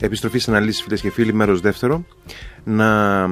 Επιστροφή 0.00 0.38
στην 0.38 0.54
αναλύση 0.54 0.82
φίλες 0.82 1.00
και 1.00 1.10
φίλοι, 1.10 1.32
μέρος 1.32 1.60
δεύτερο. 1.60 2.04
Να, 2.64 3.26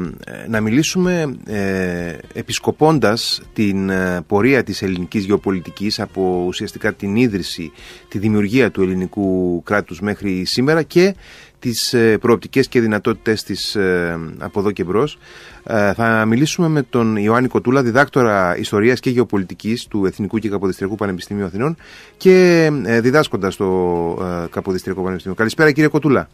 να 0.49 0.61
μιλήσουμε 0.61 1.37
ε, 1.47 2.17
επισκοπώντας 2.35 3.43
την 3.53 3.91
ε, 3.91 4.21
πορεία 4.27 4.63
της 4.63 4.83
ελληνικής 4.83 5.25
γεωπολιτικής 5.25 6.01
από 6.01 6.45
ουσιαστικά 6.47 6.93
την 6.93 7.17
ίδρυση, 7.17 7.73
τη 8.09 8.19
δημιουργία 8.19 8.71
του 8.71 8.83
ελληνικού 8.83 9.63
κράτους 9.63 10.01
μέχρι 10.01 10.45
σήμερα 10.45 10.83
και 10.83 11.15
τις 11.59 11.93
ε, 11.93 12.19
προοπτικές 12.19 12.69
και 12.69 12.81
δυνατότητες 12.81 13.43
της 13.43 13.75
ε, 13.75 14.19
από 14.39 14.61
εδώ 14.61 14.71
και 14.71 14.85
μπρος. 14.85 15.19
Ε, 15.65 15.93
θα 15.93 16.25
μιλήσουμε 16.25 16.69
με 16.69 16.83
τον 16.83 17.17
Ιωάννη 17.17 17.49
Κοτούλα, 17.49 17.83
διδάκτορα 17.83 18.57
Ιστορίας 18.57 19.01
και 19.01 19.11
Γεωπολιτικής 19.11 19.87
του 19.87 20.07
Εθνικού 20.07 20.39
και 20.39 20.49
Καποδιστριακού 20.49 20.95
Πανεπιστημίου 20.95 21.45
Αθηνών 21.45 21.77
και 22.17 22.71
διδάσκοντας 23.01 23.55
στο 23.55 24.49
Καποδιστριακό 24.51 25.03
Πανεπιστημίο. 25.03 25.37
Καλησπέρα 25.37 25.73
κύριε 25.73 25.89
Κοτούλα. 25.89 26.29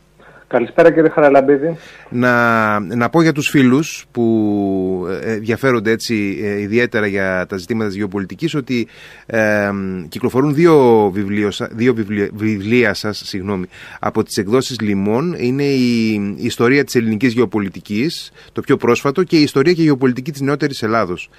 Καλησπέρα 0.51 0.93
κύριε 0.93 1.09
Χαραλαμπίδη. 1.09 1.77
Να, 2.09 2.81
να 2.81 3.09
πω 3.09 3.23
για 3.23 3.33
τους 3.33 3.49
φίλους 3.49 4.05
που 4.11 5.07
ε, 5.23 5.33
ενδιαφέρονται 5.33 5.91
έτσι 5.91 6.41
ε, 6.43 6.61
ιδιαίτερα 6.61 7.07
για 7.07 7.47
τα 7.49 7.57
ζητήματα 7.57 7.89
της 7.89 7.97
γεωπολιτικής 7.97 8.55
ότι 8.55 8.89
ε, 9.27 9.71
κυκλοφορούν 10.09 10.55
δύο, 10.55 11.11
βιβλίο, 11.15 11.51
δύο 11.71 11.95
βιβλία, 11.95 12.29
βιβλία 12.33 12.95
σας 12.95 13.23
συγγνώμη, 13.25 13.67
από 14.01 14.23
τις 14.23 14.37
εκδόσεις 14.37 14.81
Λιμών. 14.81 15.35
Είναι 15.39 15.65
η, 15.65 16.13
η 16.37 16.45
ιστορία 16.45 16.85
της 16.85 16.95
ελληνικής 16.95 17.33
γεωπολιτικής, 17.33 18.33
το 18.53 18.61
πιο 18.61 18.77
πρόσφατο, 18.77 19.23
και 19.23 19.37
η 19.37 19.43
ιστορία 19.43 19.73
και 19.73 19.81
η 19.81 19.85
γεωπολιτική 19.85 20.33
της 20.33 20.41
νεότερης 20.41 20.83
Ελλάδος. 20.83 21.31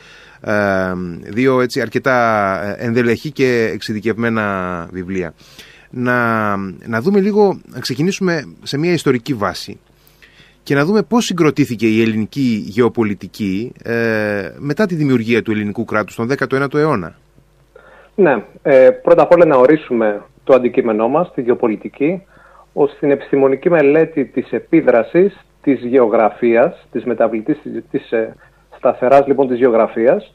Ε, 0.41 0.53
δύο 1.23 1.61
έτσι 1.61 1.81
αρκετά 1.81 2.61
ενδελεχή 2.77 3.31
και 3.31 3.69
εξειδικευμένα 3.73 4.87
βιβλία 4.91 5.33
να, 5.91 6.55
να 6.85 7.01
δούμε 7.01 7.19
λίγο, 7.19 7.59
να 7.73 7.79
ξεκινήσουμε 7.79 8.53
σε 8.63 8.77
μια 8.77 8.91
ιστορική 8.91 9.33
βάση 9.33 9.79
και 10.63 10.75
να 10.75 10.85
δούμε 10.85 11.01
πώς 11.01 11.25
συγκροτήθηκε 11.25 11.87
η 11.87 12.01
ελληνική 12.01 12.63
γεωπολιτική 12.65 13.71
ε, 13.83 14.49
μετά 14.57 14.85
τη 14.85 14.95
δημιουργία 14.95 15.41
του 15.41 15.51
ελληνικού 15.51 15.85
κράτους 15.85 16.15
τον 16.15 16.29
19ο 16.37 16.73
αιώνα. 16.73 17.15
Ναι, 18.15 18.43
ε, 18.61 18.89
πρώτα 18.89 19.21
απ' 19.21 19.31
όλα 19.31 19.45
να 19.45 19.55
ορίσουμε 19.55 20.21
το 20.43 20.53
αντικείμενό 20.53 21.07
μας, 21.07 21.31
τη 21.33 21.41
γεωπολιτική, 21.41 22.23
ως 22.73 22.95
την 22.99 23.11
επιστημονική 23.11 23.69
μελέτη 23.69 24.25
της 24.25 24.51
επίδρασης 24.51 25.37
της 25.61 25.79
γεωγραφίας, 25.81 26.87
της 26.91 27.03
μεταβλητής, 27.03 27.57
της 27.91 28.11
ε, 28.11 28.35
σταθεράς 28.77 29.27
λοιπόν 29.27 29.47
της 29.47 29.57
γεωγραφίας, 29.57 30.33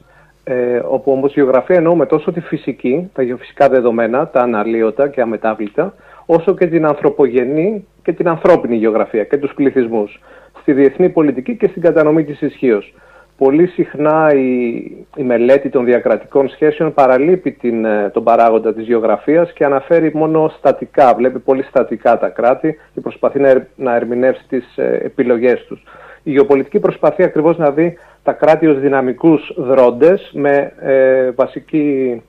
ε, 0.49 0.81
όπου 0.87 1.11
όμως 1.11 1.33
γεωγραφία 1.33 1.75
εννοούμε 1.75 2.05
τόσο 2.05 2.31
τη 2.31 2.39
φυσική, 2.39 3.09
τα 3.13 3.21
γεωφυσικά 3.21 3.69
δεδομένα, 3.69 4.27
τα 4.27 4.41
αναλύωτα 4.41 5.07
και 5.07 5.21
αμετάβλητα, 5.21 5.93
όσο 6.25 6.55
και 6.55 6.67
την 6.67 6.85
ανθρωπογενή 6.85 7.87
και 8.03 8.11
την 8.13 8.27
ανθρώπινη 8.27 8.75
γεωγραφία 8.75 9.23
και 9.23 9.37
τους 9.37 9.53
πληθυσμούς, 9.53 10.19
στη 10.61 10.73
διεθνή 10.73 11.09
πολιτική 11.09 11.55
και 11.55 11.67
στην 11.67 11.81
κατανομή 11.81 12.23
της 12.23 12.41
ισχύως. 12.41 12.93
Πολύ 13.37 13.67
συχνά 13.67 14.33
η, 14.33 14.67
η 15.15 15.23
μελέτη 15.23 15.69
των 15.69 15.85
διακρατικών 15.85 16.49
σχέσεων 16.49 16.93
παραλείπει 16.93 17.51
την, 17.51 17.85
ε, 17.85 18.09
τον 18.13 18.23
παράγοντα 18.23 18.73
της 18.73 18.85
γεωγραφίας 18.85 19.53
και 19.53 19.65
αναφέρει 19.65 20.11
μόνο 20.13 20.51
στατικά, 20.57 21.13
βλέπει 21.15 21.39
πολύ 21.39 21.63
στατικά 21.63 22.17
τα 22.17 22.29
κράτη 22.29 22.79
και 22.93 23.01
προσπαθεί 23.01 23.39
να, 23.39 23.67
να 23.75 23.95
ερμηνεύσει 23.95 24.45
τις 24.47 24.77
ε, 24.77 24.99
επιλογές 25.03 25.65
τους. 25.67 25.83
Η 26.23 26.31
γεωπολιτική 26.31 26.79
προσπαθεί 26.79 27.23
ακριβώς 27.23 27.57
να 27.57 27.71
δει 27.71 27.97
τα 28.27 28.33
κράτη 28.33 28.67
ως 28.67 28.79
δυναμικούς 28.79 29.53
δρόντες 29.57 30.29
με 30.33 30.73
ε, 30.79 31.31
βασική 31.31 32.21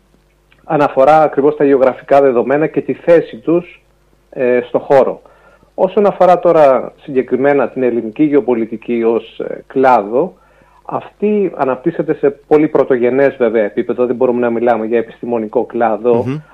αναφορά 0.65 1.23
ακριβώς 1.23 1.57
τα 1.57 1.65
γεωγραφικά 1.65 2.21
δεδομένα 2.21 2.67
και 2.67 2.81
τη 2.81 2.93
θέση 2.93 3.37
τους 3.37 3.83
ε, 4.31 4.61
στο 4.69 4.79
χώρο. 4.79 5.23
Όσον 5.75 6.07
αφορά 6.07 6.39
τώρα 6.39 6.93
συγκεκριμένα 7.03 7.69
την 7.69 7.83
ελληνική 7.83 8.23
γεωπολιτική 8.23 9.03
ως 9.03 9.39
ε, 9.39 9.65
κλάδο, 9.67 10.35
αυτή 10.85 11.53
αναπτύσσεται 11.57 12.15
σε 12.15 12.31
πολύ 12.31 12.69
πρωτογενές 12.69 13.37
βέβαια 13.37 13.65
επίπεδο, 13.65 14.07
δεν 14.07 14.17
μπορούμε 14.17 14.41
να 14.41 14.51
μιλάμε 14.51 14.87
για 14.87 14.99
επιστημονικό 14.99 15.67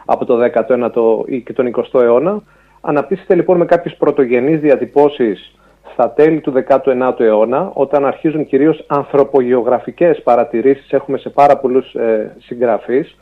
από 0.04 0.24
το 0.24 0.38
19ο 0.54 1.28
ή 1.28 1.40
και 1.40 1.52
τον 1.52 1.70
20ο 1.76 2.00
αιώνα. 2.00 2.42
Αναπτύσσεται 2.80 3.34
λοιπόν 3.34 3.56
με 3.56 3.64
κάποιες 3.64 3.96
πρωτογενείς 3.96 4.60
διατυπώσεις 4.60 5.54
στα 5.92 6.10
τέλη 6.10 6.40
του 6.40 6.52
19ου 6.68 7.20
αιώνα, 7.20 7.70
όταν 7.74 8.06
αρχίζουν 8.06 8.46
κυρίως 8.46 8.84
ανθρωπογεωγραφικές 8.86 10.22
παρατηρήσεις, 10.22 10.92
έχουμε 10.92 11.18
σε 11.18 11.28
πάρα 11.30 11.56
πολλούς 11.56 11.94
ε, 11.94 12.36
συγγραφείς, 12.38 13.16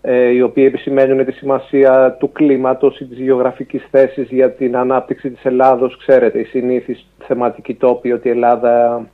ε, 0.00 0.28
οι 0.28 0.42
οποίοι 0.42 0.64
επισημαίνουν 0.66 1.24
τη 1.24 1.32
σημασία 1.32 2.16
του 2.18 2.32
κλίματος 2.32 3.00
ή 3.00 3.04
της 3.04 3.18
γεωγραφικής 3.18 3.86
θέσης 3.90 4.28
για 4.30 4.50
την 4.50 4.76
ανάπτυξη 4.76 5.30
της 5.30 5.44
Ελλάδος. 5.44 5.96
Ξέρετε, 5.96 6.38
η 6.38 6.44
συνήθις 6.44 7.06
θεματική 7.18 7.74
τόπη 7.74 8.12
ότι 8.12 8.28
η 8.28 8.30
Ελλάδα 8.30 9.06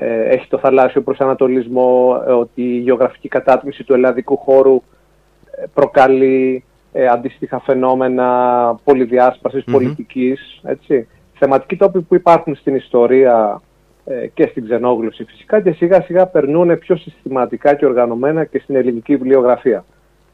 ε, 0.00 0.22
έχει 0.22 0.48
το 0.48 0.58
θαλάσσιο 0.58 1.02
προσανατολισμό, 1.02 2.22
ε, 2.26 2.32
ότι 2.32 2.62
η 2.62 2.78
γεωγραφική 2.78 3.28
κατάτμιση 3.28 3.84
του 3.84 3.94
ελλαδικού 3.94 4.36
χώρου 4.36 4.82
ε, 5.50 5.64
προκαλεί 5.74 6.64
αντίστοιχα 7.12 7.60
φαινόμενα 7.60 8.28
πολυδιάσπασης 8.84 9.64
πολιτικής, 9.64 10.60
έτσι 10.64 11.08
θεματικοί 11.38 11.76
τόποι 11.76 12.00
που 12.00 12.14
υπάρχουν 12.14 12.54
στην 12.54 12.74
ιστορία 12.74 13.62
ε, 14.04 14.26
και 14.26 14.46
στην 14.50 14.64
ξενόγλωση 14.64 15.24
φυσικά 15.24 15.60
και 15.60 15.72
σιγά 15.72 16.02
σιγά 16.02 16.26
περνούν 16.26 16.78
πιο 16.78 16.96
συστηματικά 16.96 17.74
και 17.74 17.86
οργανωμένα 17.86 18.44
και 18.44 18.58
στην 18.58 18.76
ελληνική 18.76 19.16
βιβλιογραφία. 19.16 19.84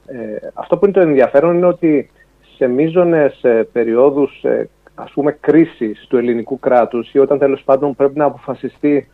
Ε, 0.06 0.48
αυτό 0.54 0.76
που 0.76 0.84
είναι 0.84 0.94
το 0.94 1.00
ενδιαφέρον 1.00 1.56
είναι 1.56 1.66
ότι 1.66 2.10
σε 2.56 2.66
μείζονες 2.66 3.42
ε, 3.42 3.68
περιόδους 3.72 4.44
ε, 4.44 4.68
ας 4.94 5.10
πούμε 5.10 5.32
κρίσης 5.32 6.06
του 6.08 6.16
ελληνικού 6.16 6.58
κράτους 6.58 7.12
ή 7.12 7.18
όταν 7.18 7.38
τέλος 7.38 7.62
πάντων 7.62 7.94
πρέπει 7.94 8.18
να 8.18 8.24
αποφασιστεί 8.24 9.08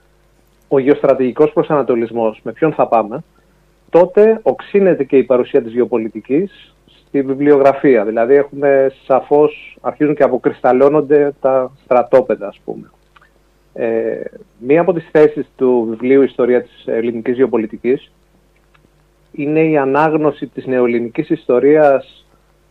ο 0.68 0.78
γεωστρατηγικός 0.78 1.52
προσανατολισμός 1.52 2.40
με 2.42 2.52
ποιον 2.52 2.72
θα 2.72 2.86
πάμε, 2.86 3.24
τότε 3.90 4.40
οξύνεται 4.42 5.04
και 5.04 5.16
η 5.16 5.24
παρουσία 5.24 5.62
της 5.62 5.72
γεωπολιτικής 5.72 6.74
στη 7.10 7.22
βιβλιογραφία. 7.22 8.04
Δηλαδή 8.04 8.34
έχουμε 8.34 8.92
σαφώς, 9.04 9.78
αρχίζουν 9.80 10.14
και 10.14 10.22
αποκρισταλώνονται 10.22 11.32
τα 11.40 11.72
στρατόπεδα 11.84 12.46
ας 12.46 12.60
πούμε. 12.64 12.90
Ε, 13.72 14.20
μία 14.58 14.80
από 14.80 14.92
τις 14.92 15.08
θέσεις 15.10 15.46
του 15.56 15.86
βιβλίου 15.90 16.22
«Ιστορία 16.22 16.62
της 16.62 16.84
ελληνικής 16.86 17.36
γεωπολιτικής» 17.36 18.12
είναι 19.32 19.60
η 19.60 19.76
ανάγνωση 19.76 20.46
της 20.46 20.66
νεοελληνικής 20.66 21.30
ιστορίας 21.30 22.26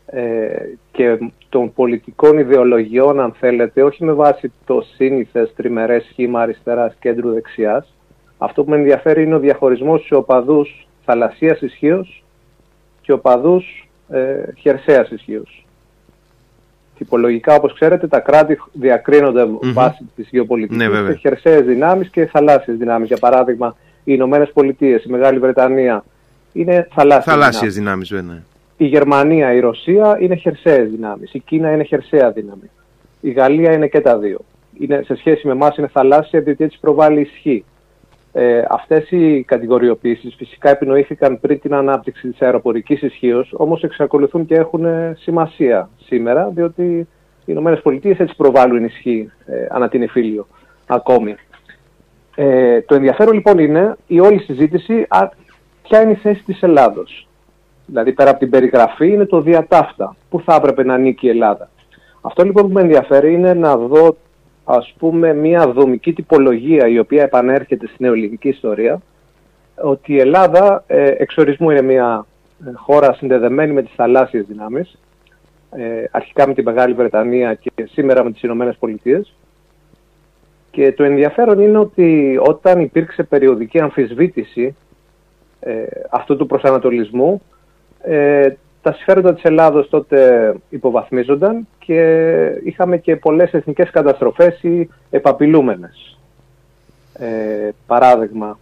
ε, 0.06 0.50
και 0.92 1.18
των 1.50 1.74
πολιτικών 1.74 2.38
ιδεολογιών, 2.38 3.20
αν 3.20 3.32
θέλετε, 3.32 3.84
όχι 3.84 4.04
με 4.04 4.12
βάση 4.12 4.52
το 4.66 4.82
σύνηθες 4.96 5.54
τριμερές 5.56 6.04
σχήμα 6.04 6.42
αριστεράς 6.42 6.96
κέντρου 7.00 7.34
δεξιάς. 7.34 7.94
Αυτό 8.38 8.64
που 8.64 8.70
με 8.70 8.76
ενδιαφέρει 8.76 9.24
είναι 9.24 9.36
ο 9.36 9.40
διαχωρισμός 9.40 10.06
σε 10.06 10.16
οπαδούς 10.16 10.88
θαλασσίας 11.06 11.62
ισχύως 11.62 12.24
και 13.02 13.12
οπαδούς 13.12 13.89
ε, 14.10 14.44
χερσαίας 14.58 15.10
ισχύως. 15.10 15.66
Τυπολογικά, 16.98 17.56
όπως 17.56 17.74
ξέρετε, 17.74 18.08
τα 18.08 18.20
κράτη 18.20 18.58
διακρίνονται 18.74 19.44
mm-hmm. 19.44 19.72
βάσει 19.74 20.10
της 20.16 20.28
γεωπολιτικής 20.32 20.88
ναι, 20.88 21.06
σε 21.06 21.14
χερσαίες 21.14 21.66
δυνάμεις 21.66 22.10
και 22.10 22.26
θαλάσσιες 22.26 22.78
δυνάμεις. 22.78 23.08
Για 23.08 23.18
παράδειγμα, 23.18 23.76
οι 24.04 24.12
Ηνωμένες 24.16 24.52
Πολιτείες, 24.54 25.04
η 25.04 25.10
Μεγάλη 25.10 25.40
Βρετανία 25.40 26.04
είναι 26.54 26.88
θαλάσσιες 26.94 27.36
θαλάσσιες 27.36 27.74
δυνάμεις. 27.74 28.10
Ναι. 28.12 28.42
Η 28.78 28.86
Γερμανία, 28.86 29.54
η 29.54 29.60
Ρωσία 29.60 30.18
είναι 30.20 30.36
χερσαίες 30.36 30.90
δυνάμεις. 30.90 31.34
Η 31.34 31.40
Κίνα 31.40 31.74
είναι 31.74 31.84
χερσαία 31.84 32.32
δύναμη. 32.32 32.70
Η 33.22 33.32
Γαλλία 33.32 33.74
είναι 33.74 33.88
και 33.88 34.02
τα 34.02 34.18
δύο. 34.18 34.40
Είναι, 34.80 35.02
σε 35.06 35.16
σχέση 35.16 35.48
με 35.48 35.54
εμάς 35.54 35.78
είναι 35.78 35.88
θαλάσσια, 35.88 36.42
διότι 36.42 36.64
έτσι 36.64 36.78
προβάλλει 36.80 37.22
ισχύ. 37.22 37.66
Ε, 38.32 38.64
αυτές 38.70 39.12
οι 39.12 39.44
κατηγοριοποιήσεις 39.44 40.36
φυσικά 40.36 40.70
επινοήθηκαν 40.70 41.40
πριν 41.40 41.60
την 41.60 41.74
ανάπτυξη 41.74 42.30
της 42.30 42.42
αεροπορικής 42.42 43.02
ισχύως, 43.02 43.54
όμως 43.54 43.84
εξακολουθούν 43.84 44.46
και 44.46 44.56
έχουν 44.56 44.86
ε, 44.86 45.16
σημασία 45.20 45.90
σήμερα, 46.06 46.50
διότι 46.54 46.84
οι 46.84 47.08
Ηνωμένες 47.46 47.82
Πολιτείες 47.82 48.20
έτσι 48.20 48.36
προβάλλουν 48.36 48.84
ισχύ 48.84 49.32
ε, 49.46 49.68
ανά 49.70 49.90
την 49.90 50.02
εφήλιο 50.02 50.48
ακόμη. 50.88 51.36
Ε, 52.36 52.82
το 52.82 52.96
ενδιαφέρον 52.96 53.34
λοιπόν 53.34 53.58
είναι 53.58 53.96
η 54.08 54.20
όλη 54.20 54.40
συζήτηση 54.40 55.06
α, 55.08 55.30
ποια 55.82 56.02
είναι 56.02 56.12
η 56.12 56.16
θέση 56.16 56.44
της 56.44 56.62
Ελλάδος. 56.62 57.28
Δηλαδή 57.86 58.12
πέρα 58.12 58.30
από 58.30 58.40
την 58.40 58.50
περιγραφή 58.50 59.08
είναι 59.08 59.26
το 59.26 59.42
διατάφτα. 59.42 60.16
Πού 60.30 60.42
θα 60.42 60.56
έπρεπε 60.56 60.84
να 60.84 60.94
ανήκει 60.94 61.26
η 61.26 61.30
Ελλάδα. 61.30 61.70
Αυτό 62.22 62.44
λοιπόν 62.44 62.68
που 62.68 62.74
με 62.74 62.82
ενδιαφέρει 62.82 63.34
είναι 63.34 63.54
να 63.54 63.78
δω 63.78 64.18
ας 64.72 64.94
πούμε 64.98 65.34
μια 65.34 65.68
δομική 65.68 66.14
τυπολογία 66.14 66.88
η 66.88 67.00
οποία 67.00 67.24
επανέρχεται 67.24 67.86
στην 67.86 67.98
νεοελληνική 68.06 68.50
ιστορία 68.50 69.02
ότι 69.76 70.14
η 70.14 70.20
Ελλάδα 70.20 70.84
ε, 70.88 71.16
εξορισμού 71.18 71.70
είναι 71.70 71.82
μια 71.82 72.26
ε, 72.68 72.72
χώρα 72.74 73.14
συνδεδεμένη 73.14 73.74
με 73.74 73.82
τις 73.82 73.94
θαλάσσιες 73.96 74.46
δυνάμεις 74.46 75.00
ε, 75.72 76.04
αρχικά 76.12 76.48
με 76.48 76.54
τη 76.54 76.64
Μεγάλη 76.64 76.94
Βρετανία 76.94 77.54
και 77.54 77.72
σήμερα 77.92 78.24
με 78.24 78.32
τις 78.32 78.42
Ηνωμένες 78.42 78.78
Πολιτείες. 78.80 79.36
Και 80.72 80.94
το 80.94 81.04
ενδιαφέρον 81.04 81.60
είναι 81.60 81.78
ότι 81.78 82.40
όταν 82.42 82.80
υπήρξε 82.80 83.24
περιοδική 83.24 83.80
αμφισβήτηση 83.80 84.76
ε, 85.60 85.84
αυτού 86.10 86.38
του 86.38 86.46
προσανατολισμού 86.46 87.42
ε, 88.02 88.50
τα 88.82 88.94
συμφέροντα 88.94 89.34
της 89.34 89.44
Ελλάδος 89.44 89.90
τότε 89.90 90.54
υποβαθμίζονταν 90.70 91.68
και 91.80 92.02
είχαμε 92.64 92.98
και 92.98 93.16
πολλές 93.16 93.52
εθνικές 93.52 93.90
καταστροφές 93.90 94.64
ή 94.64 94.90
επαπειλούμενες. 95.10 96.18
Ε, 97.14 97.70
παράδειγμα, 97.88 98.60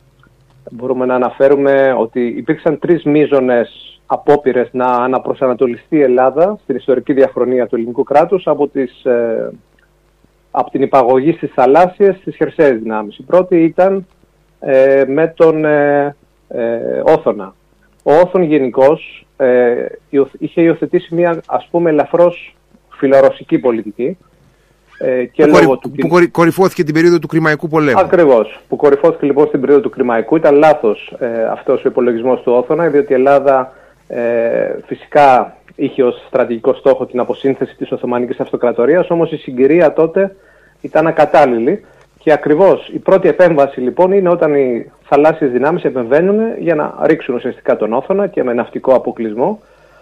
μπορούμε 0.71 1.05
να 1.05 1.15
αναφέρουμε 1.15 1.95
ότι 1.97 2.27
υπήρξαν 2.27 2.79
τρεις 2.79 3.03
μείζονες 3.03 3.99
απόπειρες 4.05 4.69
να 4.71 4.85
αναπροσανατολιστεί 4.85 5.95
η 5.95 6.01
Ελλάδα 6.01 6.59
στην 6.63 6.75
ιστορική 6.75 7.13
διαχρονία 7.13 7.67
του 7.67 7.75
ελληνικού 7.75 8.03
κράτους 8.03 8.47
από, 8.47 8.67
τις, 8.67 9.05
ε, 9.05 9.51
από 10.51 10.69
την 10.69 10.81
υπαγωγή 10.81 11.31
στις 11.31 11.51
θαλάσσιες 11.53 12.15
στις 12.15 12.35
χερσαίες 12.35 12.79
δυνάμεις. 12.79 13.17
Η 13.17 13.23
πρώτη 13.23 13.63
ήταν 13.63 14.05
ε, 14.59 15.03
με 15.07 15.27
τον 15.27 15.65
ε, 15.65 16.15
ε, 16.47 17.01
Όθωνα. 17.05 17.53
Ο 18.09 18.13
Όθων 18.13 18.42
γενικώς 18.42 19.25
ε, 19.38 19.86
είχε 20.39 20.62
υιοθετήσει 20.62 21.15
μια 21.15 21.42
ας 21.48 21.68
πούμε 21.71 21.89
ελαφρώς 21.89 22.56
φιλορωσική 22.89 23.59
πολιτική 23.59 24.18
ε, 24.98 25.25
και 25.25 25.45
που, 25.45 25.57
λόγω 25.62 25.77
του... 25.77 25.92
που 25.92 26.30
κορυφώθηκε 26.31 26.83
την 26.83 26.94
περίοδο 26.94 27.19
του 27.19 27.27
Κρημαϊκού 27.27 27.68
πολέμου. 27.68 28.00
Ακριβώς. 28.00 28.59
Που 28.68 28.75
κορυφώθηκε 28.75 29.25
λοιπόν 29.25 29.48
στην 29.48 29.59
περίοδο 29.59 29.81
του 29.81 29.89
Κρημαϊκού. 29.89 30.36
Ήταν 30.36 30.56
λάθος 30.56 31.15
ε, 31.19 31.45
αυτός 31.51 31.86
ο 31.86 31.88
υπολογισμός 31.88 32.42
του 32.42 32.54
Όθωνα, 32.54 32.88
διότι 32.88 33.12
η 33.12 33.15
Ελλάδα 33.15 33.74
ε, 34.07 34.21
φυσικά 34.86 35.57
είχε 35.75 36.03
ως 36.03 36.25
στρατηγικό 36.27 36.74
στόχο 36.74 37.06
την 37.06 37.19
αποσύνθεση 37.19 37.75
της 37.75 37.92
Οθωμανικής 37.92 38.39
Αυτοκρατορίας, 38.39 39.10
όμως 39.10 39.31
η 39.31 39.38
συγκυρία 39.38 39.94
τότε 39.94 40.36
ήταν 40.81 41.07
ακατάλληλη. 41.07 41.86
Και 42.19 42.31
ακριβώς 42.31 42.89
η 42.93 42.99
πρώτη 42.99 43.27
επέμβαση 43.27 43.79
λοιπόν 43.79 44.11
είναι 44.11 44.29
όταν 44.29 44.55
οι 44.55 44.91
θαλάσσιες 45.03 45.51
δυνάμεις 45.51 45.83
επεμβαίνουν 45.83 46.57
για 46.59 46.75
να 46.75 46.95
ρίξουν 47.03 47.35
ουσιαστικά 47.35 47.75
τον 47.75 47.93
Όθωνα 47.93 48.27
και 48.27 48.43
με 48.43 48.53
ναυτικό 48.53 48.93
αποκλεισμό. 48.93 49.59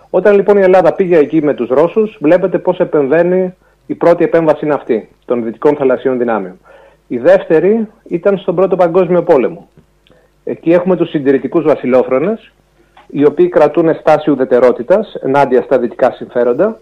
Όταν 0.09 0.35
λοιπόν 0.35 0.57
η 0.57 0.61
Ελλάδα 0.61 0.93
πήγε 0.93 1.17
εκεί 1.17 1.43
με 1.43 1.53
τους 1.53 1.69
Ρώσους, 1.69 2.17
βλέπετε 2.21 2.57
πώς 2.57 2.79
επεμβαίνει 2.79 3.53
η 3.87 3.93
πρώτη 3.93 4.23
επέμβαση 4.23 4.65
είναι 4.65 4.73
αυτή, 4.73 5.09
των 5.25 5.43
δυτικών 5.43 5.75
θαλασσίων 5.75 6.17
δυνάμεων. 6.17 6.59
Η 7.07 7.17
δεύτερη 7.17 7.87
ήταν 8.07 8.37
στον 8.37 8.55
Πρώτο 8.55 8.75
Παγκόσμιο 8.75 9.23
Πόλεμο. 9.23 9.67
Εκεί 10.43 10.71
έχουμε 10.71 10.95
τους 10.95 11.09
συντηρητικούς 11.09 11.63
βασιλόφρονες, 11.63 12.51
οι 13.07 13.25
οποίοι 13.25 13.49
κρατούν 13.49 13.95
στάση 13.95 14.31
ουδετερότητας 14.31 15.15
ενάντια 15.21 15.61
στα 15.61 15.79
δυτικά 15.79 16.11
συμφέροντα. 16.11 16.79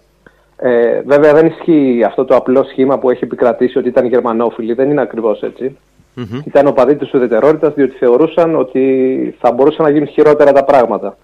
Ε, 0.66 1.02
βέβαια 1.06 1.34
δεν 1.34 1.46
ισχύει 1.46 2.04
αυτό 2.06 2.26
το 2.26 2.36
απλό 2.36 2.64
σχήμα 2.64 3.00
που 3.00 3.10
έχει 3.10 3.24
επικρατήσει 3.24 3.78
ότι 3.78 3.88
ήταν 3.88 4.06
γερμανόφιλοι, 4.06 4.74
δεν 4.74 4.90
είναι 4.90 5.02
ακριβώς 5.02 5.42
έτσι. 5.42 5.78
Mm-hmm. 6.18 6.46
Ήταν 6.46 6.68
οπαδοί 6.68 6.96
της 6.96 7.14
ουδετερότητας 7.14 7.74
διότι 7.74 7.96
θεωρούσαν 7.98 8.56
ότι 8.56 9.36
θα 9.40 9.52
μπορούσαν 9.52 9.86
να 9.86 9.92
γίνουν 9.92 10.08
χειρότερα 10.08 10.52
τα 10.52 10.64
πράγματα 10.64 11.18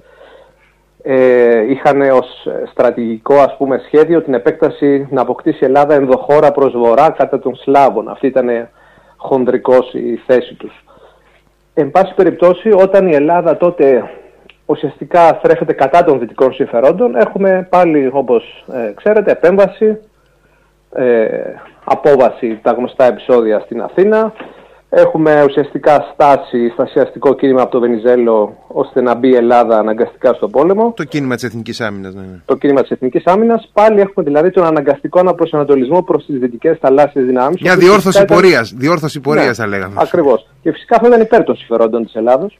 ε, 1.04 1.72
είχαν 1.72 2.02
ως 2.02 2.48
στρατηγικό 2.72 3.36
ας 3.36 3.56
πούμε, 3.58 3.82
σχέδιο 3.86 4.22
την 4.22 4.34
επέκταση 4.34 5.08
να 5.12 5.22
αποκτήσει 5.22 5.58
η 5.62 5.66
Ελλάδα 5.66 5.94
ενδοχώρα 5.94 6.52
προς 6.52 6.74
βορρά 6.74 7.10
κατά 7.10 7.40
των 7.40 7.56
Σλάβων. 7.56 8.10
Αυτή 8.10 8.28
ήταν 8.28 8.70
χονδρικός 9.18 9.94
η 9.94 10.20
θέση 10.26 10.54
τους. 10.54 10.84
Εν 11.74 11.92
πάση 11.92 12.14
περιπτώσει, 12.14 12.72
όταν 12.72 13.08
η 13.08 13.16
Ελλάδα 13.16 13.58
τότε 13.58 14.10
ουσιαστικά 14.70 15.28
στρέφεται 15.28 15.74
κατά 15.74 16.04
των 16.04 16.20
δυτικών 16.20 16.54
συμφερόντων, 16.54 17.16
έχουμε 17.16 17.68
πάλι, 17.70 18.10
όπως 18.14 18.66
ε, 18.74 18.92
ξέρετε, 18.96 19.32
επέμβαση, 19.32 19.98
ε, 20.94 21.28
απόβαση 21.84 22.60
τα 22.62 22.72
γνωστά 22.72 23.06
επεισόδια 23.06 23.60
στην 23.60 23.82
Αθήνα, 23.82 24.34
Έχουμε 24.92 25.44
ουσιαστικά 25.44 26.08
στάσει 26.14 26.70
στασιαστικό 26.70 27.36
κίνημα 27.36 27.62
από 27.62 27.72
το 27.72 27.80
Βενιζέλο 27.80 28.58
ώστε 28.68 29.02
να 29.02 29.16
μπει 29.16 29.28
η 29.28 29.36
Ελλάδα 29.36 29.80
αναγκαστικά 29.80 30.34
στον 30.34 30.52
πόλεμο. 30.52 30.94
Το 30.96 31.04
κίνημα 31.04 31.36
της 31.36 31.44
Εθνικής 31.44 31.82
Άμυνας, 31.82 32.14
ναι, 32.14 32.22
ναι. 32.22 32.42
Το 32.46 32.56
κίνημα 32.56 32.82
της 32.82 32.92
Εθνικής 32.92 33.26
Άμυνας. 33.26 33.70
Πάλι 33.74 34.00
έχουμε 34.00 34.26
δηλαδή 34.26 34.52
τον 34.52 34.66
αναγκαστικό 34.66 35.20
αναπροσανατολισμό 35.20 36.04
προς 36.04 36.26
τις 36.26 36.40
δυτικές 36.40 36.78
θαλάσσιες 36.82 37.26
δυνάμεις. 37.26 37.62
Μια 37.62 37.76
διόρθωση 37.76 38.26
πορείας. 38.26 38.74
Διόρθωση 38.78 39.20
πορείας, 39.20 39.46
ναι, 39.48 39.54
θα 39.54 39.68
λέγαμε. 39.68 39.94
Ακριβώς. 39.98 40.48
Και 40.62 40.72
φυσικά 40.72 40.96
αυτό 40.96 41.08
ήταν 41.08 41.22
υπέρ 41.22 41.44
των 41.44 41.56
συμφερόντων 41.56 42.04
της 42.04 42.16
Ελλάδος. 42.16 42.60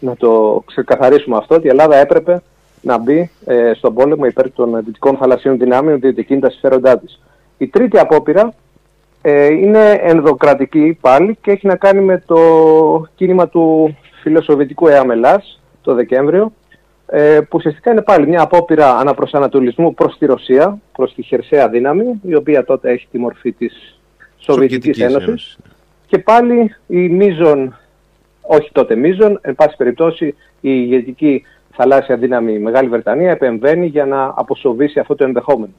Να 0.00 0.16
το 0.16 0.62
ξεκαθαρίσουμε 0.66 1.36
αυτό, 1.36 1.54
ότι 1.54 1.66
η 1.66 1.70
Ελλάδα 1.70 1.96
έπρεπε 1.96 2.42
να 2.80 2.98
μπει 2.98 3.30
ε, 3.44 3.72
στον 3.74 3.94
πόλεμο 3.94 4.24
υπέρ 4.24 4.52
των 4.52 4.84
δυτικών 4.84 5.16
θαλασσίων 5.16 5.58
δυνάμεων, 5.58 6.00
διότι 6.00 6.20
εκείνη 6.20 6.40
τα 6.40 6.50
συμφέροντά 6.50 6.98
της. 6.98 7.20
Η 7.58 7.66
τρίτη 7.66 7.98
απόπειρα 7.98 8.54
ε, 9.22 9.46
είναι 9.46 9.98
ενδοκρατική 10.02 10.98
πάλι 11.00 11.38
και 11.40 11.50
έχει 11.50 11.66
να 11.66 11.76
κάνει 11.76 12.00
με 12.00 12.22
το 12.26 12.38
κίνημα 13.14 13.48
του 13.48 13.96
φιλοσοβητικού 14.22 14.88
ΕΑΜΕΛΑΣ 14.88 15.60
το 15.82 15.94
Δεκέμβριο 15.94 16.52
ε, 17.06 17.40
που 17.40 17.56
ουσιαστικά 17.56 17.90
είναι 17.90 18.02
πάλι 18.02 18.26
μια 18.26 18.42
απόπειρα 18.42 18.96
αναπροσανατολισμού 18.96 19.94
προς 19.94 20.18
τη 20.18 20.26
Ρωσία, 20.26 20.78
προς 20.92 21.14
τη 21.14 21.22
χερσαία 21.22 21.68
δύναμη, 21.68 22.20
η 22.22 22.34
οποία 22.34 22.64
τότε 22.64 22.90
έχει 22.90 23.06
τη 23.10 23.18
μορφή 23.18 23.52
της 23.52 23.98
Σοβιετικής 24.38 25.00
Ένωσης. 25.00 25.58
Και 26.06 26.18
πάλι 26.18 26.74
η 26.86 27.08
μίζων, 27.08 27.76
όχι 28.50 28.72
τότε 28.72 28.96
μίζων, 28.96 29.38
εν 29.42 29.54
πάση 29.54 29.76
περιπτώσει 29.76 30.26
η 30.26 30.34
ηγετική 30.60 31.44
θαλάσσια 31.72 32.16
δύναμη 32.16 32.52
η 32.52 32.58
Μεγάλη 32.58 32.88
Βρετανία 32.88 33.30
επεμβαίνει 33.30 33.86
για 33.86 34.06
να 34.06 34.32
αποσοβήσει 34.36 34.98
αυτό 34.98 35.14
το 35.14 35.24
ενδεχόμενο. 35.24 35.72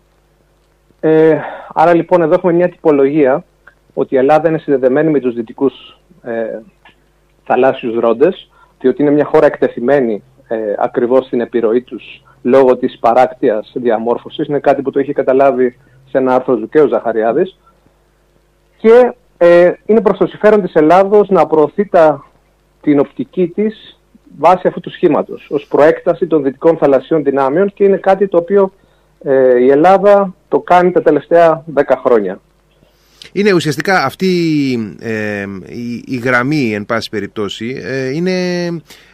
Ε, 1.00 1.38
άρα 1.74 1.94
λοιπόν 1.94 2.22
εδώ 2.22 2.34
έχουμε 2.34 2.54
μια 2.54 2.70
τυπολογία 2.70 3.44
ότι 3.94 4.16
η 4.16 4.18
Ελλάδα 4.18 4.50
είναι 4.50 4.58
συνδεδεμένη 4.58 5.12
με 5.12 5.20
τους 5.20 5.34
δυτικούς 5.34 6.00
ε, 6.24 6.60
θαλάσσιους 7.44 8.00
ρόντες, 8.00 8.50
διότι 8.80 9.02
είναι 9.02 9.12
μια 9.12 9.26
χώρα 9.26 9.46
εκτεθειμένη 9.46 10.24
ε, 10.48 10.58
ακριβώς 10.78 11.26
στην 11.26 11.42
επιρροή 11.42 11.82
τους 11.82 12.24
λόγω 12.42 12.78
της 12.78 12.98
παράκτειας 13.00 13.72
διαμόρφωσης. 13.76 14.48
Είναι 14.48 14.60
κάτι 14.60 14.82
που 14.82 14.92
το 14.92 15.00
είχε 15.00 15.14
καταλάβει 15.14 15.78
σε 16.10 16.18
ένα 16.18 16.36
άρθρο 16.36 16.56
του 16.56 16.70
Κέου 16.70 16.88
Ζαχαριάδης. 16.88 17.60
Και 18.78 19.14
ε, 19.38 19.72
είναι 19.86 20.02
προς 20.02 20.18
το 20.18 20.28
συμφέρον 20.28 20.62
της 20.62 20.74
Ελλάδος 20.74 21.30
να 21.30 21.48
προωθεί 21.48 21.86
τα, 21.86 22.29
την 22.82 23.00
οπτική 23.00 23.48
της 23.48 24.00
βάσει 24.38 24.68
αυτού 24.68 24.80
του 24.80 24.92
σχήματος, 24.92 25.48
ως 25.50 25.66
προέκταση 25.70 26.28
των 26.28 26.44
δυτικών 26.44 26.78
θαλασσιών 26.78 27.24
δυνάμεων 27.24 27.74
και 27.74 27.84
είναι 27.84 27.98
κάτι 27.98 28.28
το 28.28 28.38
οποίο 28.38 28.72
ε, 29.24 29.60
η 29.60 29.70
Ελλάδα 29.70 30.34
το 30.48 30.60
κάνει 30.60 30.92
τα 30.92 31.02
τελευταία 31.02 31.64
10 31.76 31.82
χρόνια. 32.04 32.40
Είναι 33.32 33.54
ουσιαστικά 33.54 34.04
αυτή 34.04 34.28
ε, 35.00 35.46
η, 36.06 36.18
γραμμή, 36.18 36.74
εν 36.74 36.86
πάση 36.86 37.10
περιπτώσει, 37.10 37.82
ε, 37.84 38.10
είναι 38.10 38.66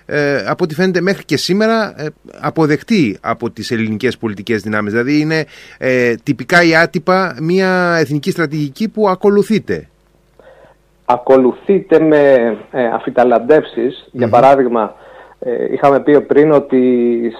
ε, 0.06 0.44
από 0.45 0.63
ό,τι 0.63 0.73
φαίνεται 0.73 1.01
μέχρι 1.01 1.25
και 1.25 1.38
σήμερα 1.38 1.94
ε, 1.97 2.07
αποδεκτή 2.39 3.17
από 3.21 3.51
τις 3.51 3.71
ελληνικές 3.71 4.17
πολιτικές 4.17 4.62
δυνάμεις. 4.62 4.91
Δηλαδή 4.91 5.19
είναι 5.19 5.45
τυπικά 6.23 6.63
ή 6.63 6.75
άτυπα 6.75 7.38
μια 7.41 7.95
εθνική 8.00 8.31
στρατηγική 8.31 8.89
που 8.89 9.09
ακολουθείται. 9.09 9.89
Ακολουθείται 11.05 12.00
με 12.00 12.55
ε, 12.71 12.85
αφιταλαντευσεις 12.85 14.07
Για 14.12 14.29
παράδειγμα, 14.29 14.93
ε, 15.39 15.74
είχαμε 15.74 16.00
πει 16.00 16.21
πριν 16.21 16.51
ότι 16.51 16.81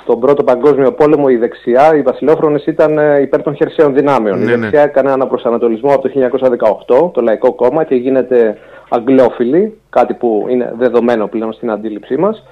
στον 0.02 0.20
Πρώτο 0.20 0.44
Παγκόσμιο 0.44 0.92
Πόλεμο 0.92 1.26
η 1.30 1.36
δεξιά, 1.36 1.96
οι 1.96 2.02
βασιλόφρονες 2.02 2.66
ήταν 2.66 2.98
ε, 2.98 3.22
υπέρ 3.22 3.42
των 3.42 3.56
χερσαίων 3.56 3.94
δυνάμεων. 3.94 4.38
Ναι, 4.38 4.44
η 4.44 4.48
ναι. 4.48 4.56
δεξιά 4.56 4.80
ναι. 4.80 4.86
έκανε 4.86 5.12
ένα 5.12 5.28
προσανατολισμό 5.28 5.94
από 5.94 6.02
το 6.02 6.12
1918, 7.08 7.12
το 7.14 7.22
Λαϊκό 7.22 7.54
Κόμμα, 7.54 7.84
και 7.84 7.96
γίνεται 7.96 8.58
αγγλόφιλη, 8.90 9.78
κάτι 9.90 10.14
που 10.14 10.46
είναι 10.50 10.74
δεδομένο 10.78 11.28
πλέον 11.28 11.54
στην 11.54 11.72
αντίληψή 11.72 12.18
μας. 12.18 12.44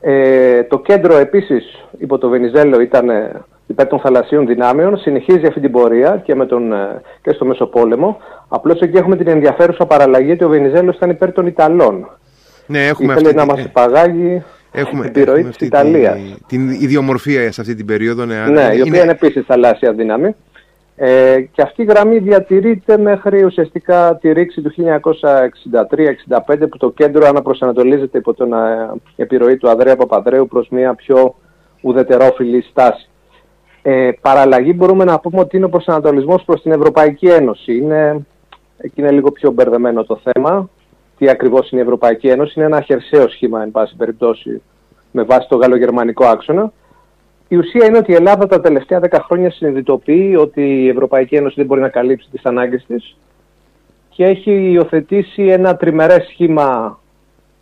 Ε, 0.00 0.62
το 0.62 0.78
κέντρο 0.78 1.16
επίσης 1.16 1.84
υπό 1.98 2.18
το 2.18 2.28
Βενιζέλο 2.28 2.80
ήταν 2.80 3.10
ε, 3.10 3.44
υπέρ 3.68 3.86
των 3.86 4.00
θαλασσίων 4.00 4.46
δυνάμεων, 4.46 4.96
συνεχίζει 4.96 5.46
αυτή 5.46 5.60
την 5.60 5.70
πορεία 5.70 6.22
και, 6.24 6.34
με 6.34 6.46
τον, 6.46 6.72
και 7.22 7.32
στο 7.32 7.44
Μεσοπόλεμο. 7.44 8.20
Απλώς 8.48 8.80
εκεί 8.80 8.96
έχουμε 8.96 9.16
την 9.16 9.28
ενδιαφέρουσα 9.28 9.86
παραλλαγή 9.86 10.30
ότι 10.30 10.44
ο 10.44 10.48
Βενιζέλος 10.48 10.96
ήταν 10.96 11.10
υπέρ 11.10 11.32
των 11.32 11.46
Ιταλών. 11.46 12.08
Ναι, 12.66 12.86
έχουμε 12.86 13.12
Ήθελε 13.12 13.28
αυτή... 13.28 13.38
να 13.38 13.44
μας 13.44 13.64
υπαγάγει 13.64 14.42
Έχουμε, 14.72 15.06
επιρροή 15.06 15.44
της 15.44 15.66
Ιταλία. 15.66 16.12
Την, 16.12 16.36
την 16.46 16.70
ιδιομορφία 16.70 17.52
σε 17.52 17.60
αυτή 17.60 17.74
την 17.74 17.86
περίοδο. 17.86 18.24
Ναι, 18.24 18.44
ναι 18.46 18.70
η 18.74 18.80
οποία 18.80 19.02
είναι 19.02 19.10
επίσης 19.10 19.44
θαλάσσια 19.46 19.92
δύναμη. 19.92 20.34
Ε, 21.00 21.40
και 21.40 21.62
αυτή 21.62 21.82
η 21.82 21.84
γραμμή 21.84 22.18
διατηρείται 22.18 22.98
μέχρι 22.98 23.44
ουσιαστικά 23.44 24.18
τη 24.20 24.32
ρήξη 24.32 24.60
του 24.60 24.72
1963-65 24.76 26.68
που 26.70 26.76
το 26.76 26.90
κέντρο 26.90 27.26
αναπροσανατολίζεται 27.26 28.18
υπό 28.18 28.34
την 28.34 28.52
ε, 28.52 28.90
επιρροή 29.16 29.56
του 29.56 29.68
Ανδρέα 29.68 29.96
Παπαδρέου 29.96 30.48
προς 30.48 30.68
μια 30.70 30.94
πιο 30.94 31.34
ουδετερόφιλη 31.80 32.62
στάση. 32.70 33.07
Ε, 33.82 34.10
παραλλαγή 34.20 34.72
μπορούμε 34.76 35.04
να 35.04 35.20
πούμε 35.20 35.40
ότι 35.40 35.56
είναι 35.56 35.66
ο 35.66 35.68
προσανατολισμός 35.68 36.44
προς 36.44 36.62
την 36.62 36.72
Ευρωπαϊκή 36.72 37.26
Ένωση. 37.26 37.76
Είναι, 37.76 38.26
εκεί 38.76 39.00
είναι 39.00 39.10
λίγο 39.10 39.30
πιο 39.30 39.50
μπερδεμένο 39.50 40.04
το 40.04 40.20
θέμα 40.22 40.68
τι 41.18 41.28
ακριβώς 41.28 41.70
είναι 41.70 41.80
η 41.80 41.84
Ευρωπαϊκή 41.84 42.28
Ένωση. 42.28 42.52
Είναι 42.56 42.66
ένα 42.66 42.80
χερσαίο 42.80 43.28
σχήμα, 43.28 43.62
εν 43.62 43.70
πάση 43.70 43.96
περιπτώσει, 43.96 44.62
με 45.10 45.22
βάση 45.22 45.48
το 45.48 45.56
γαλλογερμανικό 45.56 46.24
άξονα. 46.24 46.72
Η 47.48 47.56
ουσία 47.56 47.86
είναι 47.86 47.98
ότι 47.98 48.12
η 48.12 48.14
Ελλάδα 48.14 48.46
τα 48.46 48.60
τελευταία 48.60 49.00
10 49.02 49.18
χρόνια 49.24 49.50
συνειδητοποιεί 49.50 50.36
ότι 50.38 50.62
η 50.62 50.88
Ευρωπαϊκή 50.88 51.34
Ένωση 51.36 51.54
δεν 51.56 51.66
μπορεί 51.66 51.80
να 51.80 51.88
καλύψει 51.88 52.28
τις 52.30 52.44
ανάγκες 52.44 52.84
της 52.86 53.16
και 54.08 54.24
έχει 54.24 54.70
υιοθετήσει 54.70 55.42
ένα 55.42 55.76
τριμερές 55.76 56.26
σχήμα 56.30 56.98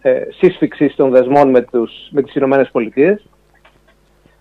ε, 0.00 0.20
σύσφυξης 0.38 0.94
των 0.94 1.10
δεσμών 1.10 1.50
με, 1.50 1.60
τους, 1.60 1.92
με 2.10 2.22
τις 2.22 2.34
Ηνωμένες 2.34 2.70
Πολιτείες 2.70 3.26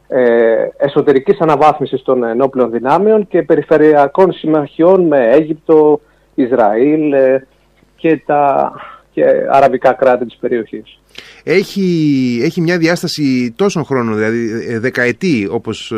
ε, 0.07 0.67
εσωτερικής 0.77 1.39
αναβάθμισης 1.39 2.01
των 2.01 2.23
ενόπλων 2.23 2.71
δυνάμεων 2.71 3.27
και 3.27 3.41
περιφερειακών 3.41 4.31
συμμαχιών 4.31 5.07
με 5.07 5.29
Αίγυπτο, 5.31 6.01
Ισραήλ 6.35 7.13
ε, 7.13 7.47
και 7.95 8.21
τα 8.25 8.71
και 9.11 9.23
αραβικά 9.49 9.93
κράτη 9.93 10.25
της 10.25 10.35
περιοχής. 10.35 10.99
Έχει, 11.43 12.39
έχει 12.43 12.61
μια 12.61 12.77
διάσταση 12.77 13.53
τόσων 13.55 13.85
χρόνων, 13.85 14.15
δηλαδή 14.15 14.49
ε, 14.69 14.79
δεκαετή 14.79 15.47
όπως 15.51 15.93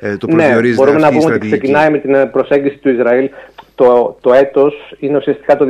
ε, 0.00 0.16
το 0.16 0.26
προσδιορίζει 0.26 0.78
ναι, 0.78 0.84
μπορούμε 0.84 0.98
να 0.98 1.08
πούμε 1.08 1.34
ότι 1.34 1.46
ξεκινάει 1.46 1.90
με 1.90 1.98
την 1.98 2.30
προσέγγιση 2.30 2.76
του 2.76 2.88
Ισραήλ. 2.88 3.30
Το, 3.74 4.16
το 4.20 4.32
έτος 4.32 4.74
είναι 4.98 5.16
ουσιαστικά 5.16 5.56
το 5.56 5.66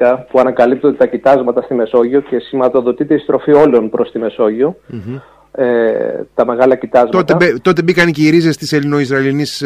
2010 0.00 0.16
που 0.30 0.38
ανακαλύπτονται 0.38 0.96
τα 0.96 1.06
κοιτάσματα 1.06 1.62
στη 1.62 1.74
Μεσόγειο 1.74 2.20
και 2.20 2.38
σηματοδοτείται 2.38 3.14
η 3.14 3.18
στροφή 3.18 3.52
όλων 3.52 3.90
προς 3.90 4.10
τη 4.10 4.18
μεσογειο 4.18 4.76
ε, 5.56 6.26
τα 6.34 6.46
μεγάλα 6.46 6.74
κοιτάσματα. 6.74 7.24
Τότε, 7.24 7.58
τότε 7.62 7.82
μπήκαν 7.82 8.12
και 8.12 8.22
οι 8.22 8.30
ρίζες 8.30 8.56
της 8.56 8.72
ελληνο-ισραηλινής 8.72 9.64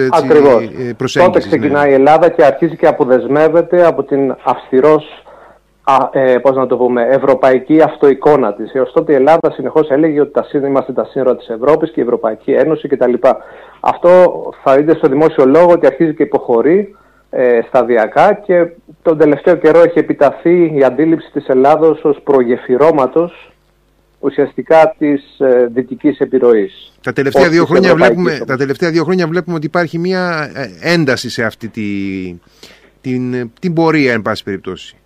προσέγγισης. 0.96 1.32
Τότε 1.32 1.38
ναι. 1.38 1.56
ξεκινάει 1.56 1.90
η 1.90 1.94
Ελλάδα 1.94 2.28
και 2.28 2.44
αρχίζει 2.44 2.76
και 2.76 2.86
αποδεσμεύεται 2.86 3.86
από 3.86 4.02
την 4.02 4.34
αυστηρός 4.42 5.24
ε, 6.12 6.38
πώς 6.38 6.56
να 6.56 6.66
το 6.66 6.76
πούμε, 6.76 7.06
ευρωπαϊκή 7.10 7.80
αυτοεικόνα 7.80 8.54
της. 8.54 8.74
Έως 8.74 8.92
τότε 8.92 9.12
η 9.12 9.14
Ελλάδα 9.14 9.50
συνεχώς 9.52 9.90
έλεγε 9.90 10.20
ότι 10.20 10.32
τα 10.32 10.46
είμαστε 10.52 10.92
τα 10.92 11.04
σύνορα 11.04 11.36
της 11.36 11.48
Ευρώπης 11.48 11.90
και 11.90 12.00
η 12.00 12.02
Ευρωπαϊκή 12.02 12.52
Ένωση 12.52 12.88
κτλ. 12.88 13.12
Αυτό 13.80 14.10
θα 14.62 14.76
δείτε 14.76 14.94
στο 14.94 15.08
δημόσιο 15.08 15.46
λόγο 15.46 15.70
ότι 15.70 15.86
αρχίζει 15.86 16.14
και 16.14 16.22
υποχωρεί 16.22 16.96
ε, 17.30 17.60
σταδιακά 17.68 18.32
και 18.32 18.66
τον 19.02 19.18
τελευταίο 19.18 19.54
καιρό 19.54 19.80
έχει 19.80 19.98
επιταθεί 19.98 20.72
η 20.74 20.84
αντίληψη 20.84 21.30
της 21.32 21.48
Ελλάδος 21.48 22.04
ως 22.04 22.20
προγεφυρώματος 22.24 23.49
ουσιαστικά 24.20 24.94
της 24.98 25.38
ε, 25.38 25.66
δυτικής 25.72 26.18
επιρροής. 26.18 26.92
Τα 27.02 27.12
τελευταία, 27.12 27.48
δύο 27.48 27.64
χρόνια 27.64 27.94
βλέπουμε, 27.94 28.40
τα 28.46 28.56
τελευταία 28.56 28.90
δύο 28.90 29.04
χρόνια 29.04 29.26
βλέπουμε 29.26 29.56
ότι 29.56 29.66
υπάρχει 29.66 29.98
μια 29.98 30.50
ε, 30.54 30.92
ένταση 30.92 31.30
σε 31.30 31.44
αυτή 31.44 31.68
τη, 31.68 31.88
την, 33.00 33.50
την 33.60 33.72
πορεία, 33.72 34.12
εν 34.12 34.22
πάση 34.22 34.44
περιπτώσει. 34.44 34.96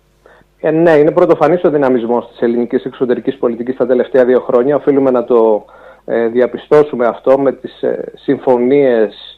Ε, 0.59 0.71
ναι, 0.71 0.91
είναι 0.91 1.11
πρωτοφανής 1.11 1.63
ο 1.63 1.69
δυναμισμός 1.69 2.27
της 2.29 2.41
ελληνικής 2.41 2.85
εξωτερικής 2.85 3.37
πολιτικής 3.37 3.75
τα 3.75 3.87
τελευταία 3.87 4.25
δύο 4.25 4.39
χρόνια. 4.39 4.75
Οφείλουμε 4.75 5.11
να 5.11 5.23
το 5.23 5.65
ε, 6.05 6.27
διαπιστώσουμε 6.27 7.07
αυτό 7.07 7.39
με 7.39 7.51
τις 7.51 7.81
ε, 7.81 8.11
συμφωνίες 8.15 9.35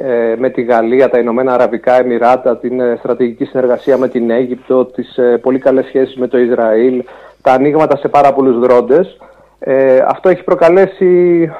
ε, 0.00 0.34
με 0.38 0.50
τη 0.50 0.62
Γαλλία, 0.62 1.08
τα 1.08 1.18
Ηνωμένα 1.18 1.54
Αραβικά 1.54 1.98
Εμμυράτα, 1.98 2.58
την 2.58 2.80
ε, 2.80 2.96
στρατηγική 2.98 3.44
συνεργασία 3.44 3.98
με 3.98 4.08
την 4.08 4.30
Αίγυπτο, 4.30 4.84
τις 4.84 5.16
ε, 5.16 5.38
πολύ 5.42 5.58
καλές 5.58 5.86
σχέσεις 5.86 6.16
με 6.16 6.26
το 6.26 6.38
Ισραήλ, 6.38 7.04
τα 7.42 7.52
ανοίγματα 7.52 7.96
σε 7.96 8.08
πάρα 8.08 8.32
πολλούς 8.32 8.58
δρόντες. 8.58 9.16
αυτό 10.06 10.28
έχει 10.28 10.42
προκαλέσει 10.42 11.50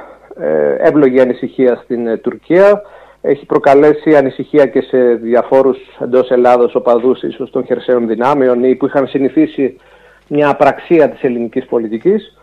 εύλογη 0.78 1.20
ανησυχία 1.20 1.80
στην 1.84 2.20
Τουρκία. 2.20 2.82
Έχει 3.20 3.46
προκαλέσει 3.46 4.16
ανησυχία 4.16 4.66
και 4.66 4.80
σε 4.80 5.14
διαφόρους 5.14 5.78
εντός 6.00 6.30
Ελλάδος 6.30 6.74
οπαδούς 6.74 7.22
ίσως 7.22 7.50
των 7.50 7.64
χερσαίων 7.64 8.06
δυνάμεων 8.06 8.64
ή 8.64 8.74
που 8.74 8.86
είχαν 8.86 9.06
συνηθίσει 9.06 9.80
μια 10.28 10.48
απραξία 10.48 11.10
της 11.10 11.22
ελληνικής 11.22 11.66
πολιτικής 11.66 12.38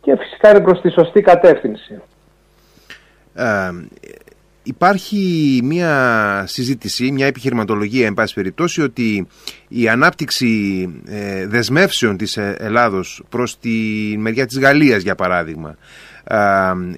και 0.00 0.16
φυσικά 0.16 0.50
είναι 0.50 0.60
προς 0.60 0.80
τη 0.80 0.90
σωστή 0.90 1.20
κατεύθυνση. 1.20 2.00
Υπάρχει 4.62 5.60
μια 5.64 6.44
συζήτηση, 6.46 7.10
μια 7.10 7.26
επιχειρηματολογία 7.26 8.06
εν 8.06 8.14
πάση 8.14 8.34
περιπτώσει 8.34 8.82
ότι 8.82 9.26
η 9.68 9.88
ανάπτυξη 9.88 10.88
ε, 11.06 11.46
δεσμεύσεων 11.46 12.16
της 12.16 12.36
ε, 12.36 12.56
Ελλάδος 12.58 13.22
προς 13.28 13.58
τη 13.58 13.70
μεριά 14.18 14.46
της 14.46 14.58
Γαλλίας 14.58 15.02
για 15.02 15.14
παράδειγμα 15.14 15.76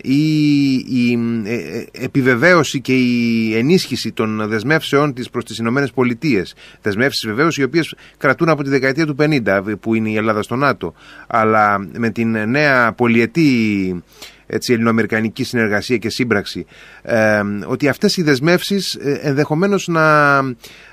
η, 0.03 0.73
η 0.75 1.19
ε, 1.45 1.85
επιβεβαίωση 1.93 2.81
και 2.81 2.95
η 2.95 3.57
ενίσχυση 3.57 4.13
των 4.13 4.49
δεσμεύσεων 4.49 5.15
της 5.15 5.31
προς 5.31 5.45
τις 5.45 5.59
Ηνωμένες 5.59 5.93
Πολιτείες. 5.93 6.55
Δεσμεύσεις 6.83 7.27
βεβαίως 7.27 7.59
οι 7.59 7.63
οποίες 7.63 7.95
κρατούν 8.17 8.49
από 8.49 8.63
τη 8.63 8.71
δεκαετία 8.71 9.07
του 9.07 9.17
50 9.19 9.63
που 9.81 9.95
είναι 9.95 10.09
η 10.09 10.17
Ελλάδα 10.17 10.43
στο 10.43 10.57
ΝΑΤΟ. 10.57 10.95
Αλλά 11.27 11.89
με 11.97 12.11
την 12.11 12.49
νέα 12.49 12.93
πολιετή 12.93 14.03
έτσι, 14.47 14.73
ελληνοαμερικανική 14.73 15.45
συνεργασία 15.45 15.97
και 15.97 16.09
σύμπραξη, 16.09 16.67
ε, 17.03 17.41
ότι 17.67 17.89
αυτές 17.89 18.17
οι 18.17 18.23
δεσμεύσεις 18.23 18.95
ε, 18.95 19.21
ενδεχομένως 19.23 19.89
να, 19.89 20.39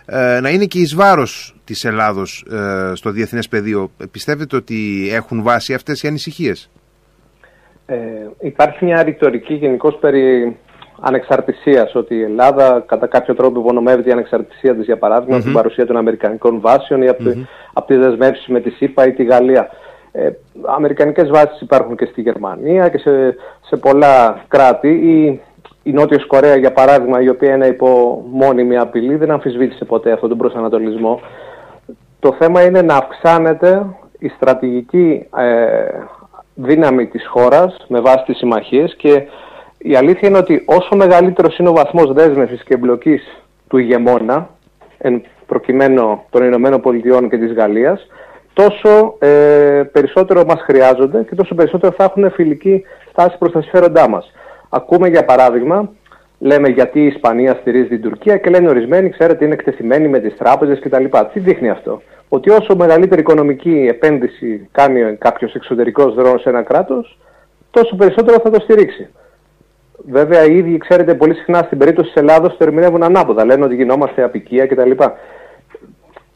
ε, 0.06 0.40
να 0.40 0.50
είναι 0.50 0.66
και 0.66 0.80
εις 0.80 0.96
βάρος 0.96 1.56
της 1.64 1.86
Ελλάδος 1.86 2.46
ε, 2.52 2.92
στο 2.96 3.12
διεθνές 3.12 3.48
πεδίο. 3.48 3.92
Πιστεύετε 4.12 4.56
ότι 4.56 5.10
έχουν 5.12 5.42
βάση 5.44 5.74
αυτές 5.74 6.04
οι 6.04 6.08
ανησυχίες; 6.08 6.70
Ε, 7.86 7.98
υπάρχει 8.40 8.86
μια 8.86 9.04
ρητορική 9.04 9.54
γενικώς 9.54 9.98
περί 10.02 10.58
ανεξαρτησίας, 11.02 11.96
ότι 11.96 12.16
η 12.16 12.24
Ελλάδα 12.24 12.84
κατά 12.88 13.08
κάποιο 13.08 13.36
τρόπο 13.36 13.60
υπονομεύει 13.60 14.10
η 14.10 14.12
ανεξαρτησία 14.12 14.76
της, 14.76 14.86
για 14.86 14.98
παράδειγμα, 14.98 15.38
mm-hmm. 15.38 15.44
την 15.44 15.54
παρουσία 15.54 15.86
των 15.86 15.98
Αμερικανικών 15.98 16.60
βάσεων 16.60 17.02
ή 17.02 17.08
από, 17.08 17.24
mm-hmm. 17.26 17.46
από 17.74 17.88
τις 17.88 17.98
δεσμεύσεις 17.98 18.48
με 18.48 18.60
τη 18.60 18.70
ΣΥΠΑ 18.70 19.08
ή 19.08 19.14
τη 19.14 19.24
Γαλλία. 19.24 19.70
Ε, 20.12 20.30
αμερικανικές 20.66 21.30
βάσεις 21.30 21.62
υπάρχουν 21.62 21.96
και 21.96 22.06
στη 22.06 22.22
Γερμανία 22.22 22.90
και 22.90 22.98
σε, 22.98 23.36
σε 23.62 23.78
πολλά 23.78 24.44
κράτη. 24.48 24.90
Η, 24.90 25.42
η 25.84 25.92
Νότιος 25.92 26.26
Κορέα, 26.26 26.56
για 26.56 26.72
παράδειγμα, 26.72 27.22
η 27.22 27.30
οποία 27.30 27.56
είναι 27.56 27.68
υπό 27.68 28.22
μόνιμη 28.32 28.78
απειλή, 28.78 29.16
δεν 29.16 29.32
αμφισβήτησε 29.32 29.86
ποτέ 29.86 30.12
αυτόν 30.12 30.30
τον 30.30 30.38
προσανατολισμό. 30.38 31.20
Το 32.20 32.36
θέμα 32.40 32.64
είναι 32.64 32.82
να 32.82 32.96
αυξάνεται 32.96 33.86
η 34.20 34.28
στρατηγική 34.28 35.28
ε, 35.38 35.90
δύναμη 36.54 37.08
της 37.08 37.28
χώρας 37.28 37.86
με 37.88 38.00
βάση 38.00 38.24
τις 38.26 38.38
συμμαχίες 38.38 38.96
και 38.96 39.24
η 39.78 39.96
αλήθεια 39.96 40.30
είναι 40.30 40.38
ότι 40.38 40.64
όσο 40.66 40.96
μεγαλύτερος 40.96 41.58
είναι 41.58 41.70
ο 41.70 41.74
βαθμός 41.74 42.14
δέσμευσης 42.14 42.64
και 42.64 42.74
εμπλοκής 42.74 43.44
του 43.68 43.78
ηγεμόνα, 43.78 44.50
εν 44.98 45.22
προκειμένου 45.46 46.24
των 46.30 46.44
Ηνωμένων 46.44 46.82
Πολιτειών 46.82 47.30
και 47.30 47.38
της 47.38 47.54
Γαλλίας, 47.54 48.08
τόσο 48.62 49.16
ε, 49.20 49.84
περισσότερο 49.92 50.44
μας 50.46 50.62
χρειάζονται 50.62 51.24
και 51.24 51.36
τόσο 51.36 51.56
περισσότερο 51.56 51.94
θα 51.98 52.04
έχουν 52.04 52.32
φιλική 52.32 52.84
στάση 53.10 53.38
προς 53.38 53.52
τα 53.52 53.62
συμφέροντά 53.62 54.10
μας. 54.10 54.32
Ακούμε 54.70 55.08
για 55.08 55.26
παράδειγμα, 55.26 55.90
λέμε 56.40 56.68
γιατί 56.68 57.00
η 57.00 57.06
Ισπανία 57.06 57.58
στηρίζει 57.62 57.88
την 57.88 58.02
Τουρκία 58.02 58.38
και 58.38 58.50
λένε 58.50 58.70
ορισμένοι, 58.70 59.10
ξέρετε, 59.10 59.46
είναι 59.46 59.54
εκτεθειμένοι 59.54 60.08
με 60.08 60.20
τις 60.20 60.38
τράπεζες 60.38 60.80
κτλ. 60.80 61.06
Τι 61.34 61.40
δείχνει 61.40 61.70
αυτό; 61.70 62.02
Ότι 62.30 62.50
όσο 62.50 62.76
μεγαλύτερη 62.76 63.22
οικονομική 63.22 63.88
επένδυση 63.90 64.70
κάνει 64.72 65.16
κάποιος 65.20 65.54
εξωτερικός 65.54 66.14
δρόμος 66.14 66.42
σε 66.42 66.50
ένα 66.50 66.62
κράτος, 66.62 67.18
τόσο 67.72 67.96
περισσότερο 67.96 68.40
θα 68.44 68.50
το 68.50 68.60
στηρίξει. 68.60 69.10
Βέβαια, 70.10 70.46
οι 70.46 70.58
ίδιοι, 70.58 70.78
ξέρετε, 70.78 71.14
πολύ 71.16 71.34
συχνά 71.34 71.64
στην 71.66 71.78
περίπτωση 71.78 72.12
της 72.12 72.22
Ελλάδος 72.22 72.58
το 72.58 72.64
ερμηνεύουν 72.64 73.04
ανάποδα. 73.04 73.46
Λένε 73.46 73.66
ότι 73.66 73.76
γινόμαστε 73.76 74.24
απικία 74.24 74.66
κτλ 74.68 74.92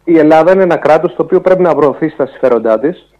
η 0.03 0.17
Ελλάδα 0.17 0.51
είναι 0.51 0.63
ένα 0.63 0.77
κράτος 0.77 1.15
το 1.15 1.23
οποίο 1.23 1.41
πρέπει 1.41 1.61
να 1.61 1.75
προωθήσει 1.75 2.15
τα 2.15 2.25
συμφέροντά, 2.25 2.79
της, 2.79 3.13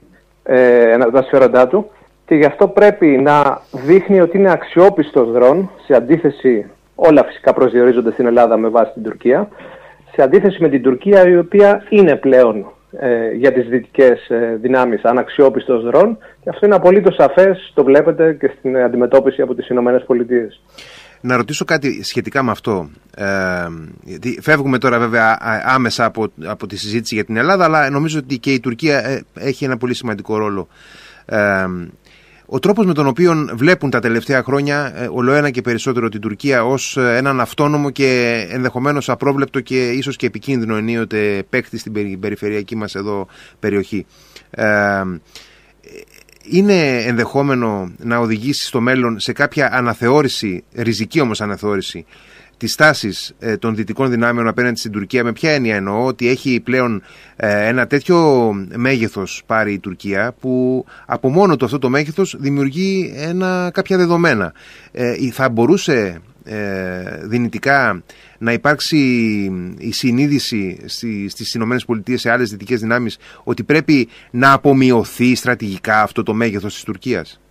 ε, 0.43 0.97
τα 0.97 1.21
συμφέροντά 1.21 1.67
του 1.67 1.91
και 2.25 2.35
γι' 2.35 2.45
αυτό 2.45 2.67
πρέπει 2.67 3.07
να 3.07 3.61
δείχνει 3.71 4.21
ότι 4.21 4.37
είναι 4.37 4.51
αξιόπιστος 4.51 5.31
δρόν 5.31 5.69
σε 5.85 5.95
αντίθεση, 5.95 6.69
όλα 6.95 7.23
φυσικά 7.23 7.53
προσδιορίζονται 7.53 8.11
στην 8.11 8.25
Ελλάδα 8.25 8.57
με 8.57 8.67
βάση 8.67 8.93
την 8.93 9.03
Τουρκία, 9.03 9.49
σε 10.15 10.21
αντίθεση 10.21 10.61
με 10.61 10.69
την 10.69 10.81
Τουρκία 10.81 11.27
η 11.27 11.37
οποία 11.37 11.83
είναι 11.89 12.15
πλέον 12.15 12.65
ε, 12.99 13.31
για 13.31 13.51
τις 13.53 13.67
δυτικές 13.67 14.29
ε, 14.29 14.57
δυνάμεις 14.61 15.03
αναξιόπιστος 15.03 15.83
δρόν 15.83 16.17
και 16.43 16.49
αυτό 16.49 16.65
είναι 16.65 16.75
απολύτως 16.75 17.15
σαφές, 17.15 17.71
το 17.73 17.83
βλέπετε 17.83 18.33
και 18.33 18.51
στην 18.57 18.77
αντιμετώπιση 18.77 19.41
από 19.41 19.55
τις 19.55 19.67
Ηνωμένες 19.67 20.03
Πολιτείες. 20.03 20.61
Να 21.25 21.35
ρωτήσω 21.35 21.65
κάτι 21.65 22.03
σχετικά 22.03 22.43
με 22.43 22.51
αυτό. 22.51 22.89
Ε, 23.15 23.67
φεύγουμε 24.41 24.77
τώρα 24.77 24.99
βέβαια 24.99 25.37
άμεσα 25.63 26.05
από, 26.05 26.31
από 26.45 26.67
τη 26.67 26.75
συζήτηση 26.75 27.15
για 27.15 27.25
την 27.25 27.37
Ελλάδα, 27.37 27.63
αλλά 27.63 27.89
νομίζω 27.89 28.19
ότι 28.19 28.37
και 28.37 28.53
η 28.53 28.59
Τουρκία 28.59 29.05
ε, 29.05 29.23
έχει 29.33 29.65
ένα 29.65 29.77
πολύ 29.77 29.93
σημαντικό 29.93 30.37
ρόλο. 30.37 30.67
Ε, 31.25 31.65
ο 32.45 32.59
τρόπος 32.59 32.85
με 32.85 32.93
τον 32.93 33.07
οποίο 33.07 33.49
βλέπουν 33.53 33.89
τα 33.89 33.99
τελευταία 33.99 34.43
χρόνια 34.43 34.91
ε, 34.95 35.07
ολοένα 35.11 35.49
και 35.49 35.61
περισσότερο 35.61 36.09
την 36.09 36.21
Τουρκία 36.21 36.65
ως 36.65 36.97
ε, 36.97 37.17
έναν 37.17 37.39
αυτόνομο 37.39 37.89
και 37.89 38.41
ενδεχομένως 38.49 39.09
απρόβλεπτο 39.09 39.59
και 39.59 39.89
ίσως 39.89 40.15
και 40.15 40.25
επικίνδυνο 40.25 40.75
ενίοτε 40.75 41.43
παίκτη 41.49 41.77
στην 41.77 42.19
περιφερειακή 42.19 42.75
μας 42.75 42.95
εδώ 42.95 43.27
περιοχή. 43.59 44.05
Ε, 44.49 45.01
είναι 46.43 46.97
ενδεχόμενο 46.97 47.91
να 47.97 48.17
οδηγήσει 48.17 48.65
στο 48.65 48.81
μέλλον 48.81 49.19
σε 49.19 49.31
κάποια 49.31 49.73
αναθεώρηση, 49.73 50.63
ριζική 50.73 51.19
όμως 51.19 51.41
αναθεώρηση, 51.41 52.05
της 52.57 52.75
τάσης 52.75 53.33
ε, 53.39 53.57
των 53.57 53.75
δυτικών 53.75 54.09
δυνάμεων 54.09 54.47
απέναντι 54.47 54.79
στην 54.79 54.91
Τουρκία; 54.91 55.23
Με 55.23 55.31
ποια 55.31 55.51
έννοια 55.51 55.75
εννοώ 55.75 56.05
ότι 56.05 56.27
έχει 56.27 56.59
πλέον 56.59 57.01
ε, 57.35 57.67
ένα 57.67 57.87
τέτοιο 57.87 58.51
μέγεθος 58.75 59.43
πάρει 59.45 59.73
η 59.73 59.79
Τουρκία 59.79 60.35
που 60.39 60.85
από 61.05 61.29
μόνο 61.29 61.55
του 61.55 61.65
αυτό 61.65 61.79
το 61.79 61.89
μέγεθος 61.89 62.35
δημιουργεί 62.39 63.13
ένα, 63.15 63.69
κάποια 63.73 63.97
δεδομένα. 63.97 64.53
Ε, 64.91 65.31
θα 65.31 65.49
μπορούσε 65.49 66.21
δυνητικά 67.23 68.03
να 68.37 68.51
υπάρξει 68.51 68.97
η 69.77 69.93
συνείδηση 69.93 70.81
στις 71.29 71.53
Ηνωμένες 71.53 71.85
Πολιτείες 71.85 72.21
σε 72.21 72.31
άλλες 72.31 72.49
δυτικές 72.49 72.79
δυνάμεις 72.79 73.17
ότι 73.43 73.63
πρέπει 73.63 74.07
να 74.31 74.53
απομειωθεί 74.53 75.35
στρατηγικά 75.35 76.01
αυτό 76.01 76.23
το 76.23 76.33
μέγεθος 76.33 76.73
της 76.73 76.83
Τουρκίας; 76.83 77.41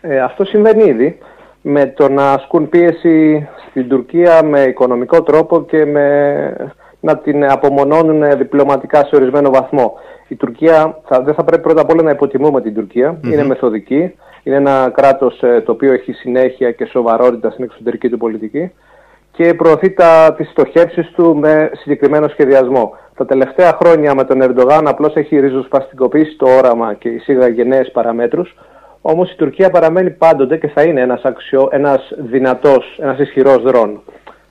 Ε, 0.00 0.20
αυτό 0.20 0.44
συμβαίνει 0.44 0.84
ήδη. 0.84 1.18
με 1.62 1.86
το 1.86 2.08
να 2.08 2.32
ασκούν 2.32 2.68
πίεση 2.68 3.48
στην 3.70 3.88
Τουρκία 3.88 4.42
με 4.42 4.62
οικονομικό 4.62 5.22
τρόπο 5.22 5.64
και 5.64 5.84
με 5.84 6.74
να 7.00 7.16
την 7.16 7.50
απομονώνουν 7.50 8.38
διπλωματικά 8.38 9.04
σε 9.04 9.16
ορισμένο 9.16 9.50
βαθμό. 9.50 9.94
Η 10.28 10.36
Τουρκία, 10.36 10.98
θα, 11.04 11.22
δεν 11.22 11.34
θα 11.34 11.44
πρέπει 11.44 11.62
πρώτα 11.62 11.80
απ' 11.80 11.90
όλα 11.90 12.02
να 12.02 12.10
υποτιμούμε 12.10 12.60
την 12.60 12.74
τουρκια 12.74 13.18
είναι 13.24 13.44
μεθοδική, 13.44 14.14
είναι 14.42 14.56
ένα 14.56 14.92
κράτος 14.94 15.42
ε, 15.42 15.60
το 15.60 15.72
οποίο 15.72 15.92
έχει 15.92 16.12
συνέχεια 16.12 16.70
και 16.70 16.84
σοβαρότητα 16.84 17.50
στην 17.50 17.64
εξωτερική 17.64 18.08
του 18.08 18.18
πολιτική 18.18 18.72
και 19.30 19.54
προωθεί 19.54 19.90
τα, 19.90 20.34
τις 20.36 20.48
στοχεύσεις 20.50 21.10
του 21.10 21.36
με 21.36 21.70
συγκεκριμένο 21.74 22.28
σχεδιασμό. 22.28 22.96
Τα 23.14 23.26
τελευταία 23.26 23.76
χρόνια 23.80 24.14
με 24.14 24.24
τον 24.24 24.42
Ερντογάν 24.42 24.88
απλώς 24.88 25.14
έχει 25.14 25.40
ριζοσπαστικοποιήσει 25.40 26.36
το 26.36 26.46
όραμα 26.48 26.94
και 26.94 27.08
εισήγαγε 27.08 27.64
νέες 27.64 27.90
παραμέτρους, 27.90 28.54
όμως 29.00 29.30
η 29.32 29.36
Τουρκία 29.36 29.70
παραμένει 29.70 30.10
πάντοτε 30.10 30.56
και 30.56 30.68
θα 30.68 30.82
είναι 30.82 31.00
ένας, 31.00 31.22
αξιο, 31.22 31.68
ένας 31.70 32.12
δυνατός, 32.18 32.98
ένας 33.02 33.18
ισχυρός 33.18 33.62
δρόν. 33.62 34.00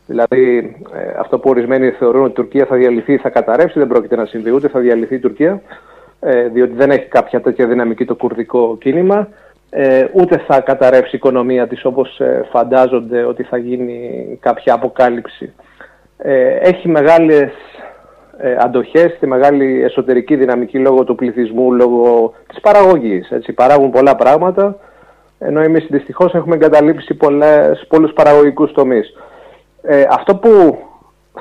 Δηλαδή 0.08 0.76
ε, 0.94 1.20
αυτό 1.20 1.40
που 1.40 1.50
ορισμένοι 1.50 1.90
θεωρούν 1.90 2.22
ότι 2.22 2.32
η 2.32 2.34
Τουρκία 2.34 2.66
θα 2.66 2.76
διαλυθεί 2.76 3.14
ή 3.14 3.18
θα 3.18 3.30
καταρρεύσει 3.30 3.80
δεν 3.80 3.88
πρόκειται 3.88 4.16
να 4.16 4.26
συμβεί 4.26 4.52
ούτε 4.52 4.68
θα 4.68 4.80
διαλυθεί 4.80 5.16
η 5.16 5.20
Τουρκία 5.20 5.62
ε, 6.20 6.48
διότι 6.48 6.74
δεν 6.74 6.92
έχει 6.92 7.06
κάποια 7.06 7.42
τέτοια 7.42 7.68
δυναμική 7.68 8.06
το 8.06 8.16
κουρδικό 8.16 8.78
κίνημα 8.80 9.28
ε, 9.70 10.06
ούτε 10.14 10.38
θα 10.48 10.62
καταρρεύσει 10.62 11.16
η 11.16 11.18
οικονομία 11.18 11.68
της 11.68 11.86
όπως 11.86 12.20
ε, 12.20 12.46
φαντάζονται 12.52 13.24
ότι 13.24 13.44
θα 13.44 13.58
γίνει 13.58 14.38
κάποια 14.42 14.74
αποκάλυψη. 14.74 15.54
Ε, 16.18 16.48
έχει 16.48 16.88
μεγάλες 16.88 17.52
ε, 18.38 18.56
αντοχές 18.60 19.18
και 19.20 19.28
μεγάλη 19.28 19.84
εσωτερική 19.84 20.36
δυναμική 20.36 20.80
λόγω 20.80 21.04
του 21.04 21.16
πληθυσμού, 21.16 21.74
λόγω 21.74 22.34
της 22.48 22.60
παραγωγής. 22.60 23.32
Έτσι. 23.32 23.54
Παράγουν 23.54 23.92
πολλά 23.92 24.16
πράγματα, 24.16 24.78
ενώ 25.40 25.62
εμείς 25.62 25.86
δυστυχώς 25.90 26.34
έχουμε 26.34 26.56
εγκαταλείψει 26.56 27.14
πολλές, 27.14 27.86
πολλούς 27.88 28.14
παραγωγικούς 28.14 28.72
τομείς. 28.72 29.14
Ε, 29.90 30.06
αυτό 30.10 30.36
που 30.36 30.78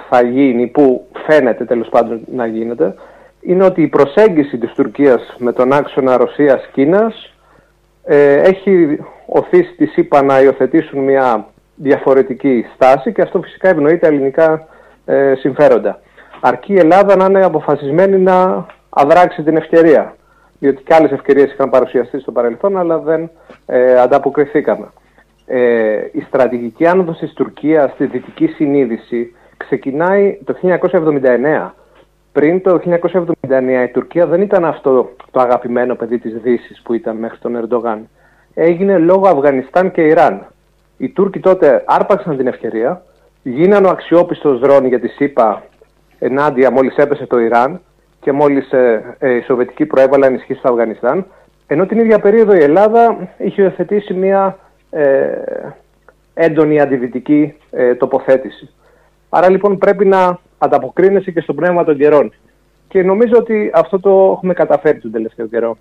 θα 0.08 0.22
γίνει, 0.22 0.66
που 0.66 1.06
φαίνεται 1.26 1.64
τέλος 1.64 1.88
πάντων 1.88 2.20
να 2.34 2.46
γίνεται, 2.46 2.94
είναι 3.40 3.64
ότι 3.64 3.82
η 3.82 3.86
προσέγγιση 3.86 4.58
της 4.58 4.72
Τουρκίας 4.72 5.34
με 5.38 5.52
τον 5.52 5.72
άξονα 5.72 6.16
Ρωσίας-Κίνας 6.16 7.34
ε, 8.04 8.32
έχει 8.32 8.98
οθήσει 9.26 9.74
τη 9.76 9.86
ΣΥΠΑ 9.86 10.22
να 10.22 10.40
υιοθετήσουν 10.40 10.98
μια 10.98 11.46
διαφορετική 11.74 12.66
στάση 12.74 13.12
και 13.12 13.22
αυτό 13.22 13.42
φυσικά 13.42 13.68
ευνοεί 13.68 13.98
τα 13.98 14.06
ελληνικά 14.06 14.66
ε, 15.04 15.34
συμφέροντα. 15.34 16.00
Αρκεί 16.40 16.72
η 16.72 16.78
Ελλάδα 16.78 17.16
να 17.16 17.24
είναι 17.24 17.44
αποφασισμένη 17.44 18.18
να 18.18 18.66
αδράξει 18.88 19.42
την 19.42 19.56
ευκαιρία. 19.56 20.16
Διότι 20.58 20.82
και 20.82 20.94
άλλες 20.94 21.10
ευκαιρίες 21.10 21.52
είχαν 21.52 21.70
παρουσιαστεί 21.70 22.20
στο 22.20 22.32
παρελθόν, 22.32 22.78
αλλά 22.78 22.98
δεν 22.98 23.30
ε, 23.66 24.00
ανταποκριθήκαμε. 24.00 24.86
Ε, 25.46 26.08
η 26.12 26.20
στρατηγική 26.20 26.86
άνοδος 26.86 27.18
της 27.18 27.32
Τουρκίας 27.32 27.90
στη 27.92 28.06
δυτική 28.06 28.46
συνείδηση 28.46 29.34
ξεκινάει 29.56 30.38
το 30.44 30.54
1979 30.62 31.74
πριν 32.32 32.62
το 32.62 32.80
1979 32.84 33.84
η 33.88 33.90
Τουρκία 33.92 34.26
δεν 34.26 34.40
ήταν 34.40 34.64
αυτό 34.64 35.10
το 35.30 35.40
αγαπημένο 35.40 35.94
παιδί 35.94 36.18
της 36.18 36.40
Δύσης 36.42 36.80
που 36.82 36.94
ήταν 36.94 37.16
μέχρι 37.16 37.38
τον 37.38 37.56
Ερντογάν. 37.56 38.08
Έγινε 38.54 38.98
λόγω 38.98 39.28
Αφγανιστάν 39.28 39.90
και 39.90 40.02
Ιράν. 40.02 40.46
Οι 40.96 41.08
Τούρκοι 41.08 41.40
τότε 41.40 41.84
άρπαξαν 41.86 42.36
την 42.36 42.46
ευκαιρία, 42.46 43.02
γίνανε 43.42 43.86
ο 43.86 43.90
αξιόπιστος 43.90 44.58
δρόνι 44.58 44.88
για 44.88 45.00
τη 45.00 45.08
ΣΥΠΑ 45.08 45.62
ενάντια 46.18 46.70
μόλις 46.70 46.96
έπεσε 46.96 47.26
το 47.26 47.38
Ιράν 47.38 47.80
και 48.20 48.32
μόλις 48.32 48.72
ε, 48.72 49.16
ε, 49.18 49.34
οι 49.34 49.40
Σοβιετικοί 49.40 49.86
προέβαλαν 49.86 50.30
ενισχύσει 50.30 50.58
στο 50.58 50.68
Αφγανιστάν, 50.68 51.26
ενώ 51.66 51.86
την 51.86 51.98
ίδια 51.98 52.18
περίοδο 52.18 52.54
η 52.54 52.62
Ελλάδα 52.62 53.28
είχε 53.38 53.62
υιοθετήσει 53.62 54.14
μια 54.14 54.58
ε, 54.90 55.26
έντονη 56.34 56.80
αντιδυτική 56.80 57.54
ε, 57.70 57.94
τοποθέτηση. 57.94 58.68
Άρα 59.28 59.50
λοιπόν 59.50 59.78
πρέπει 59.78 60.04
να 60.04 60.38
ανταποκρίνεσαι 60.58 61.30
και 61.30 61.40
στο 61.40 61.54
πνεύμα 61.54 61.84
των 61.84 61.96
καιρών. 61.96 62.32
Και 62.88 63.02
νομίζω 63.02 63.34
ότι 63.36 63.70
αυτό 63.74 64.00
το 64.00 64.32
έχουμε 64.36 64.54
καταφέρει 64.54 64.98
τον 64.98 65.12
τελευταίο 65.12 65.46
καιρό. 65.46 65.78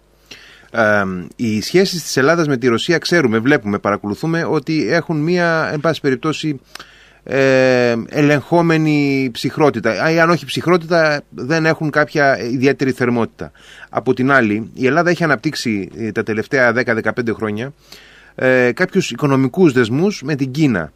Ε, 0.71 1.03
οι 1.35 1.61
σχέσεις 1.61 2.03
της 2.03 2.17
Ελλάδας 2.17 2.47
με 2.47 2.57
τη 2.57 2.67
Ρωσία 2.67 2.97
ξέρουμε, 2.97 3.39
βλέπουμε, 3.39 3.79
παρακολουθούμε 3.79 4.45
ότι 4.49 4.87
έχουν 4.91 5.17
μία, 5.17 5.69
εν 5.73 5.79
πάση 5.79 6.01
περιπτώσει, 6.01 6.59
ε, 7.23 7.95
ελεγχόμενη 8.09 9.29
ψυχρότητα. 9.31 10.11
Ή 10.11 10.19
αν 10.19 10.29
όχι 10.29 10.45
ψυχρότητα, 10.45 11.21
δεν 11.29 11.65
έχουν 11.65 11.89
κάποια 11.89 12.39
ιδιαίτερη 12.39 12.91
θερμότητα. 12.91 13.51
Από 13.89 14.13
την 14.13 14.31
άλλη, 14.31 14.71
η 14.73 14.85
Ελλάδα 14.85 15.09
έχει 15.09 15.23
αναπτύξει 15.23 15.89
ε, 15.97 16.11
τα 16.11 16.23
τελευταία 16.23 16.73
10-15 16.85 17.33
χρόνια 17.33 17.73
ε, 18.35 18.71
κάποιους 18.71 19.11
οικονομικούς 19.11 19.73
δεσμούς 19.73 20.21
με 20.21 20.35
την 20.35 20.51
Κίνα. 20.51 20.91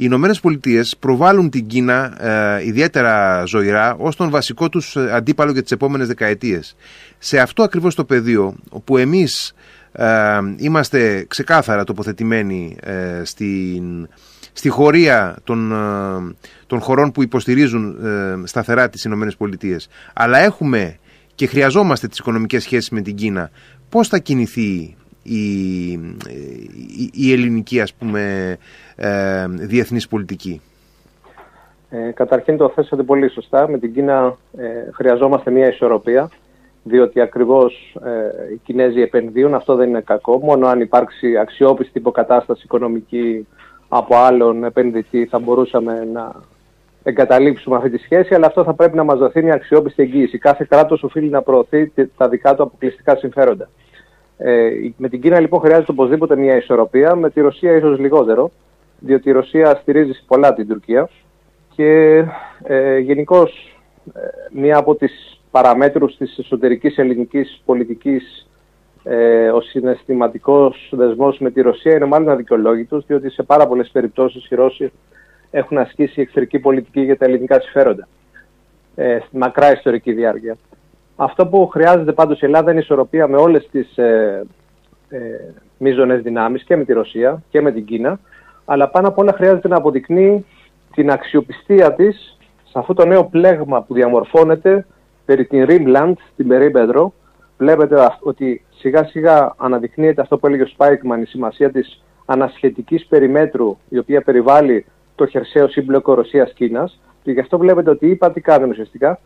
Οι 0.00 0.02
Ηνωμένες 0.06 0.40
Πολιτείες 0.40 0.96
προβάλλουν 0.98 1.50
την 1.50 1.66
Κίνα 1.66 2.26
ε, 2.26 2.66
ιδιαίτερα 2.66 3.44
ζωηρά 3.44 3.94
ως 3.98 4.16
τον 4.16 4.30
βασικό 4.30 4.68
τους 4.68 4.96
ε, 4.96 5.10
αντίπαλο 5.12 5.52
για 5.52 5.62
τις 5.62 5.70
επόμενες 5.70 6.06
δεκαετίες. 6.06 6.76
Σε 7.18 7.38
αυτό 7.38 7.62
ακριβώς 7.62 7.94
το 7.94 8.04
πεδίο, 8.04 8.54
όπου 8.70 8.96
εμείς 8.96 9.54
ε, 9.92 10.38
είμαστε 10.56 11.24
ξεκάθαρα 11.28 11.84
τοποθετημένοι 11.84 12.76
ε, 12.82 13.22
στην, 13.24 14.08
στη 14.52 14.68
χωρία 14.68 15.36
των, 15.44 15.72
των 16.66 16.80
χωρών 16.80 17.12
που 17.12 17.22
υποστηρίζουν 17.22 17.96
σταθερά 18.44 18.88
τις 18.88 19.04
Ηνωμένες 19.04 19.36
Πολιτείες, 19.36 19.88
αλλά 20.12 20.38
έχουμε 20.38 20.98
και 21.34 21.46
χρειαζόμαστε 21.46 22.08
τις 22.08 22.18
οικονομικές 22.18 22.62
σχέσεις 22.62 22.90
με 22.90 23.00
την 23.00 23.14
Κίνα, 23.14 23.50
πώς 23.88 24.08
θα 24.08 24.18
κινηθεί 24.18 24.96
η, 25.22 25.90
η, 27.12 27.32
ελληνική 27.32 27.80
ας 27.80 27.94
πούμε 27.94 28.56
ε, 28.96 29.46
διεθνής 29.48 30.08
πολιτική; 30.08 30.60
Ε, 31.90 32.10
καταρχήν 32.10 32.56
το 32.56 32.68
θέσατε 32.68 33.02
πολύ 33.02 33.30
σωστά. 33.30 33.68
Με 33.68 33.78
την 33.78 33.94
Κίνα 33.94 34.36
ε, 34.58 34.90
χρειαζόμαστε 34.92 35.50
μια 35.50 35.68
ισορροπία 35.68 36.30
διότι 36.82 37.20
ακριβώς 37.20 37.96
ε, 38.04 38.52
οι 38.52 38.60
Κινέζοι 38.64 39.00
επενδύουν, 39.00 39.54
αυτό 39.54 39.74
δεν 39.74 39.88
είναι 39.88 40.00
κακό. 40.00 40.38
Μόνο 40.38 40.66
αν 40.66 40.80
υπάρξει 40.80 41.36
αξιόπιστη 41.36 41.98
υποκατάσταση 41.98 42.62
οικονομική 42.64 43.46
από 43.88 44.16
άλλον 44.16 44.64
επενδυτή 44.64 45.26
θα 45.26 45.38
μπορούσαμε 45.38 46.08
να 46.12 46.34
εγκαταλείψουμε 47.02 47.76
αυτή 47.76 47.90
τη 47.90 47.98
σχέση, 47.98 48.34
αλλά 48.34 48.46
αυτό 48.46 48.64
θα 48.64 48.74
πρέπει 48.74 48.96
να 48.96 49.04
μας 49.04 49.18
δοθεί 49.18 49.42
μια 49.42 49.54
αξιόπιστη 49.54 50.02
εγγύηση. 50.02 50.38
Κάθε 50.38 50.66
κράτος 50.68 51.02
οφείλει 51.02 51.28
να 51.28 51.42
προωθεί 51.42 51.92
τα 52.16 52.28
δικά 52.28 52.54
του 52.54 52.62
αποκλειστικά 52.62 53.16
συμφέροντα. 53.16 53.68
Ε, 54.42 54.70
με 54.96 55.08
την 55.08 55.20
Κίνα 55.20 55.40
λοιπόν 55.40 55.60
χρειάζεται 55.60 55.92
οπωσδήποτε 55.92 56.36
μια 56.36 56.56
ισορροπία, 56.56 57.14
με 57.14 57.30
τη 57.30 57.40
Ρωσία 57.40 57.76
ίσως 57.76 57.98
λιγότερο, 57.98 58.50
διότι 58.98 59.28
η 59.28 59.32
Ρωσία 59.32 59.78
στηρίζει 59.82 60.24
πολλά 60.26 60.54
την 60.54 60.68
Τουρκία 60.68 61.08
και 61.74 62.24
ε, 62.62 62.98
γενικώς 62.98 63.78
ε, 64.14 64.20
μία 64.52 64.76
από 64.76 64.94
τις 64.94 65.40
παραμέτρους 65.50 66.16
της 66.16 66.38
εσωτερικής 66.38 66.98
ελληνικής 66.98 67.62
πολιτικής 67.64 68.48
ε, 69.02 69.48
ο 69.48 69.60
συναισθηματικός 69.60 70.92
δεσμός 70.92 71.38
με 71.38 71.50
τη 71.50 71.60
Ρωσία 71.60 71.94
είναι 71.94 72.04
μάλλον 72.04 72.28
αδικαιολόγητος, 72.28 73.06
διότι 73.06 73.30
σε 73.30 73.42
πάρα 73.42 73.66
πολλές 73.66 73.90
περιπτώσεις 73.92 74.50
οι 74.50 74.54
Ρώσοι 74.54 74.92
έχουν 75.50 75.78
ασκήσει 75.78 76.20
εξωτερική 76.20 76.58
πολιτική 76.58 77.00
για 77.00 77.16
τα 77.16 77.24
ελληνικά 77.24 77.60
συμφέροντα 77.60 78.08
ε, 78.94 79.18
στη 79.26 79.36
μακρά 79.36 79.72
ιστορική 79.72 80.12
διάρκεια. 80.12 80.56
Αυτό 81.22 81.46
που 81.46 81.66
χρειάζεται 81.66 82.12
πάντως 82.12 82.40
η 82.40 82.44
Ελλάδα 82.44 82.70
είναι 82.70 82.80
ισορροπία 82.80 83.28
με 83.28 83.36
όλες 83.36 83.68
τις 83.70 83.98
ε, 83.98 84.46
ε, 85.08 85.18
μείζονες 85.78 86.22
δυνάμεις 86.22 86.62
και 86.62 86.76
με 86.76 86.84
τη 86.84 86.92
Ρωσία 86.92 87.42
και 87.50 87.60
με 87.60 87.72
την 87.72 87.84
Κίνα, 87.84 88.20
αλλά 88.64 88.88
πάνω 88.88 89.08
απ' 89.08 89.18
όλα 89.18 89.32
χρειάζεται 89.32 89.68
να 89.68 89.76
αποδεικνύει 89.76 90.46
την 90.94 91.10
αξιοπιστία 91.10 91.94
της 91.94 92.38
σε 92.64 92.78
αυτό 92.78 92.94
το 92.94 93.06
νέο 93.06 93.24
πλέγμα 93.24 93.82
που 93.82 93.94
διαμορφώνεται 93.94 94.86
περί 95.24 95.44
την 95.44 95.66
Rimland, 95.68 96.12
την 96.36 96.48
περίπεδρο. 96.48 97.12
Βλέπετε 97.58 98.08
ότι 98.20 98.64
σιγά 98.70 99.04
σιγά 99.04 99.54
αναδεικνύεται 99.56 100.20
αυτό 100.20 100.38
που 100.38 100.46
έλεγε 100.46 100.62
ο 100.62 100.66
Σπάικμαν, 100.66 101.22
η 101.22 101.26
σημασία 101.26 101.70
της 101.70 102.02
ανασχετικής 102.24 103.06
περιμέτρου, 103.06 103.76
η 103.88 103.98
οποία 103.98 104.22
περιβάλλει 104.22 104.86
το 105.14 105.26
χερσαίο 105.26 105.68
σύμπλοκο 105.68 106.14
Ρωσίας-Κίνας. 106.14 107.00
Και 107.22 107.30
γι' 107.30 107.40
αυτό 107.40 107.58
βλέπετε 107.58 107.90
ότι 107.90 108.06
είπα 108.10 108.30
τι 108.32 108.40
κάνουν 108.40 108.70
ουσιαστικά 108.70 109.18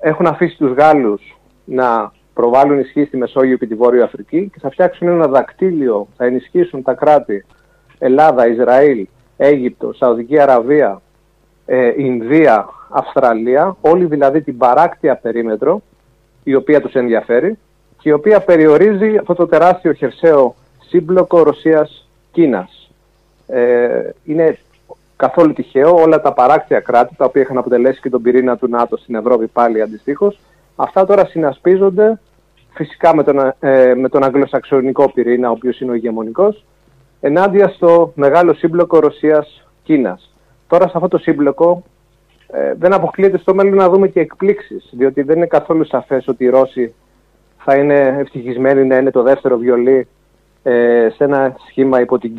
έχουν 0.00 0.26
αφήσει 0.26 0.56
τους 0.56 0.72
Γάλλους 0.72 1.38
να 1.64 2.12
προβάλλουν 2.34 2.78
ισχύ 2.78 3.04
στη 3.04 3.16
Μεσόγειο 3.16 3.56
και 3.56 3.66
τη 3.66 3.74
Βόρεια 3.74 4.04
Αφρική 4.04 4.50
και 4.52 4.58
θα 4.60 4.70
φτιάξουν 4.70 5.08
ένα 5.08 5.26
δακτύλιο, 5.26 6.08
θα 6.16 6.24
ενισχύσουν 6.24 6.82
τα 6.82 6.94
κράτη 6.94 7.44
Ελλάδα, 7.98 8.48
Ισραήλ, 8.48 9.06
Αίγυπτο, 9.36 9.92
Σαουδική 9.92 10.38
Αραβία, 10.38 11.00
ε, 11.66 11.92
Ινδία, 11.96 12.68
Αυστραλία, 12.88 13.76
όλη 13.80 14.04
δηλαδή 14.04 14.42
την 14.42 14.56
παράκτια 14.56 15.16
περίμετρο 15.16 15.82
η 16.44 16.54
οποία 16.54 16.80
τους 16.80 16.92
ενδιαφέρει 16.92 17.58
και 17.98 18.08
η 18.08 18.12
οποία 18.12 18.40
περιορίζει 18.40 19.16
αυτό 19.16 19.34
το 19.34 19.46
τεράστιο 19.46 19.92
χερσαίο 19.92 20.54
σύμπλοκο 20.88 21.42
Ρωσίας-Κίνας. 21.42 22.90
Ε, 23.46 24.10
είναι 24.24 24.58
καθόλου 25.20 25.52
τυχαίο. 25.52 25.94
Όλα 25.94 26.20
τα 26.20 26.32
παράκτια 26.32 26.80
κράτη, 26.80 27.14
τα 27.16 27.24
οποία 27.24 27.42
είχαν 27.42 27.58
αποτελέσει 27.58 28.00
και 28.00 28.10
τον 28.10 28.22
πυρήνα 28.22 28.56
του 28.56 28.68
ΝΑΤΟ 28.68 28.96
στην 28.96 29.14
Ευρώπη 29.14 29.46
πάλι 29.46 29.82
αντιστοίχως, 29.82 30.40
αυτά 30.76 31.06
τώρα 31.06 31.26
συνασπίζονται 31.26 32.20
φυσικά 32.72 33.14
με 33.14 33.22
τον, 33.22 33.52
ε, 33.60 33.94
με 33.94 34.08
τον 34.08 34.24
αγγλοσαξονικό 34.24 35.10
πυρήνα, 35.10 35.48
ο 35.48 35.52
οποίος 35.52 35.80
είναι 35.80 35.90
ο 35.90 35.94
ηγεμονικός, 35.94 36.64
ενάντια 37.20 37.68
στο 37.68 38.12
μεγάλο 38.14 38.54
σύμπλοκο 38.54 38.98
Ρωσίας-Κίνας. 38.98 40.34
Τώρα 40.66 40.84
σε 40.84 40.92
αυτό 40.94 41.08
το 41.08 41.18
σύμπλοκο 41.18 41.82
ε, 42.46 42.74
δεν 42.78 42.92
αποκλείεται 42.92 43.38
στο 43.38 43.54
μέλλον 43.54 43.74
να 43.74 43.88
δούμε 43.88 44.08
και 44.08 44.20
εκπλήξεις, 44.20 44.88
διότι 44.92 45.22
δεν 45.22 45.36
είναι 45.36 45.46
καθόλου 45.46 45.84
σαφές 45.84 46.28
ότι 46.28 46.44
οι 46.44 46.48
Ρώσοι 46.48 46.94
θα 47.64 47.76
είναι 47.76 48.16
ευτυχισμένοι 48.18 48.84
να 48.84 48.96
είναι 48.96 49.10
το 49.10 49.22
δεύτερο 49.22 49.56
βιολί 49.56 50.08
ε, 50.62 51.08
σε 51.14 51.24
ένα 51.24 51.56
σχήμα 51.68 52.00
υπό 52.00 52.18
την 52.18 52.34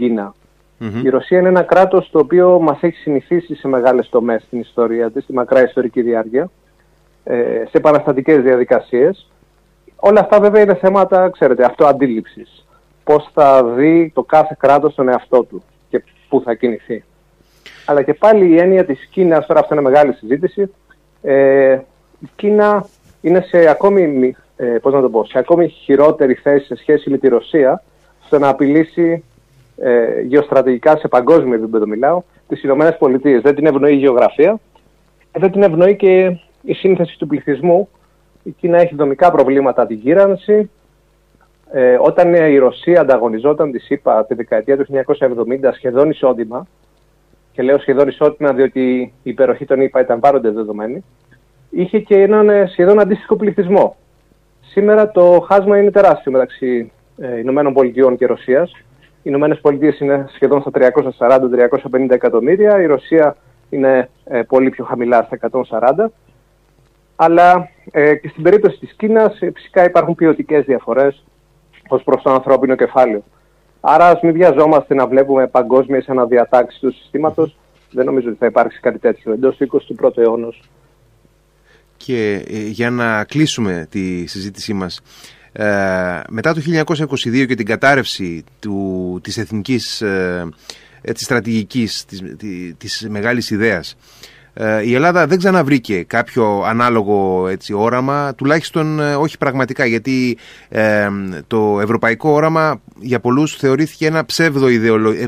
κινα 0.89 1.01
Η 1.03 1.09
Ρωσία 1.09 1.39
είναι 1.39 1.47
ένα 1.47 1.61
κράτος 1.61 2.09
το 2.11 2.19
οποίο 2.19 2.59
μας 2.59 2.77
έχει 2.81 2.97
συνηθίσει 2.97 3.55
σε 3.55 3.67
μεγάλες 3.67 4.09
τομές 4.09 4.41
στην 4.41 4.59
ιστορία 4.59 5.11
της, 5.11 5.23
στη 5.23 5.33
μακρά 5.33 5.63
ιστορική 5.63 6.01
διάρκεια, 6.01 6.49
ε, 7.23 7.35
σε 7.69 7.77
επαναστατικές 7.77 8.41
διαδικασίες. 8.41 9.29
Όλα 9.95 10.19
αυτά 10.19 10.39
βέβαια 10.39 10.61
είναι 10.61 10.75
θέματα, 10.75 11.29
ξέρετε, 11.29 11.65
αυτοαντίληψης. 11.65 12.65
Πώς 13.03 13.29
θα 13.33 13.63
δει 13.63 14.11
το 14.15 14.23
κάθε 14.23 14.55
κράτος 14.59 14.95
τον 14.95 15.09
εαυτό 15.09 15.43
του 15.43 15.63
και 15.89 16.03
πού 16.29 16.41
θα 16.45 16.53
κινηθεί. 16.53 17.03
Αλλά 17.85 18.01
και 18.01 18.13
πάλι 18.13 18.47
η 18.47 18.57
έννοια 18.57 18.85
της 18.85 19.07
Κίνας, 19.11 19.45
τώρα 19.45 19.59
αυτό 19.59 19.73
είναι 19.73 19.83
μεγάλη 19.83 20.13
συζήτηση, 20.13 20.73
ε, 21.21 21.79
η 22.19 22.29
Κίνα 22.35 22.85
είναι 23.21 23.41
σε 23.41 23.69
ακόμη, 23.69 24.35
ε, 24.55 24.65
πώς 24.65 24.93
να 24.93 25.01
το 25.01 25.09
πω, 25.09 25.25
σε 25.25 25.37
ακόμη 25.39 25.67
χειρότερη 25.67 26.33
θέση 26.33 26.65
σε 26.65 26.75
σχέση 26.75 27.09
με 27.09 27.17
τη 27.17 27.27
Ρωσία, 27.27 27.83
στο 28.25 28.39
να 28.39 28.47
απειλήσει 28.47 29.23
ε, 29.83 30.21
γεωστρατηγικά 30.21 30.97
σε 30.97 31.07
παγκόσμιο 31.07 31.53
επίπεδο 31.53 31.87
μιλάω, 31.87 32.21
τις 32.47 32.63
Ηνωμένες 32.63 32.97
Πολιτείες. 32.97 33.41
Δεν 33.41 33.55
την 33.55 33.65
ευνοεί 33.65 33.93
η 33.93 33.97
γεωγραφία, 33.97 34.59
δεν 35.31 35.51
την 35.51 35.63
ευνοεί 35.63 35.95
και 35.95 36.37
η 36.61 36.73
σύνθεση 36.73 37.17
του 37.17 37.27
πληθυσμού. 37.27 37.89
Η 38.43 38.51
Κίνα 38.51 38.77
έχει 38.77 38.95
δομικά 38.95 39.31
προβλήματα 39.31 39.87
την 39.87 39.97
γύρανση. 39.97 40.69
Ε, 41.71 41.97
όταν 41.99 42.33
η 42.33 42.57
Ρωσία 42.57 43.01
ανταγωνιζόταν, 43.01 43.71
της 43.71 43.89
είπα, 43.89 44.25
τη 44.25 44.33
δεκαετία 44.33 44.77
του 44.77 44.85
1970 44.85 45.71
σχεδόν 45.73 46.09
ισότιμα, 46.09 46.67
και 47.51 47.61
λέω 47.61 47.79
σχεδόν 47.79 48.07
ισότιμα 48.07 48.53
διότι 48.53 48.99
η 49.01 49.13
υπεροχή 49.23 49.65
των 49.65 49.81
ΗΠΑ 49.81 49.99
ήταν 49.99 50.19
πάροντε 50.19 50.49
δεδομένη, 50.49 51.03
είχε 51.69 51.99
και 51.99 52.21
έναν 52.21 52.49
ε, 52.49 52.65
σχεδόν 52.65 52.99
αντίστοιχο 52.99 53.35
πληθυσμό. 53.35 53.95
Σήμερα 54.61 55.11
το 55.11 55.45
χάσμα 55.47 55.77
είναι 55.77 55.91
τεράστιο 55.91 56.31
μεταξύ 56.31 56.91
ε, 57.17 57.39
Ηνωμένων 57.39 57.73
Πολιτειών 57.73 58.17
και 58.17 58.25
Ρωσίας. 58.25 58.71
Οι 59.23 59.29
Ηνωμένες 59.29 59.59
Πολιτείες 59.61 59.99
είναι 59.99 60.29
σχεδόν 60.33 60.61
στα 60.61 60.71
340-350 61.91 62.09
εκατομμύρια, 62.09 62.81
η 62.81 62.85
Ρωσία 62.85 63.35
είναι 63.69 64.09
ε, 64.23 64.41
πολύ 64.41 64.69
πιο 64.69 64.85
χαμηλά 64.85 65.23
στα 65.23 65.49
140. 65.69 66.05
Αλλά 67.15 67.69
ε, 67.91 68.15
και 68.15 68.27
στην 68.27 68.43
περίπτωση 68.43 68.77
της 68.77 68.93
Κίνας 68.93 69.41
ε, 69.41 69.51
φυσικά 69.53 69.85
υπάρχουν 69.85 70.15
ποιοτικές 70.15 70.65
διαφορές 70.65 71.23
ως 71.87 72.03
προς 72.03 72.21
το 72.21 72.31
ανθρώπινο 72.31 72.75
κεφάλαιο. 72.75 73.23
Άρα 73.81 74.07
ας 74.07 74.21
μην 74.21 74.33
βιαζόμαστε 74.33 74.93
να 74.93 75.07
βλέπουμε 75.07 75.47
παγκόσμιες 75.47 76.09
αναδιατάξεις 76.09 76.79
του 76.79 76.93
συστήματος. 76.93 77.57
Δεν 77.91 78.05
νομίζω 78.05 78.29
ότι 78.29 78.37
θα 78.37 78.45
υπάρξει 78.45 78.79
κάτι 78.79 78.99
τέτοιο 78.99 79.31
εντός 79.33 79.57
του 79.57 79.81
21ου 79.99 80.17
αιώνα. 80.17 80.53
Και 81.97 82.45
ε, 82.47 82.57
για 82.57 82.89
να 82.89 83.23
κλείσουμε 83.23 83.87
τη 83.89 84.25
συζήτησή 84.25 84.73
μας, 84.73 85.01
ε, 85.53 85.65
μετά 86.29 86.53
το 86.53 86.61
1922 86.65 87.45
και 87.47 87.55
την 87.55 87.65
κατάρρευση 87.65 88.43
του, 88.59 89.19
της 89.23 89.37
εθνικής 89.37 90.01
ε, 90.01 90.49
της 91.01 91.23
στρατηγικής, 91.23 92.05
της, 92.05 92.21
της 92.77 93.07
μεγάλης 93.09 93.49
ιδέας, 93.49 93.95
ε, 94.53 94.87
η 94.87 94.93
Ελλάδα 94.93 95.27
δεν 95.27 95.37
ξαναβρήκε 95.37 96.03
κάποιο 96.03 96.63
ανάλογο 96.65 97.47
έτσι, 97.47 97.73
όραμα, 97.73 98.35
τουλάχιστον 98.35 98.99
ε, 98.99 99.15
όχι 99.15 99.37
πραγματικά, 99.37 99.85
γιατί 99.85 100.37
ε, 100.69 101.09
το 101.47 101.79
ευρωπαϊκό 101.81 102.29
όραμα 102.29 102.81
για 102.99 103.19
πολλούς 103.19 103.55
θεωρήθηκε 103.55 104.05
ένα 104.05 104.25
ψεύδο, 104.25 104.67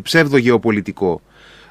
ψεύδο 0.02 0.38
γεωπολιτικό. 0.38 1.22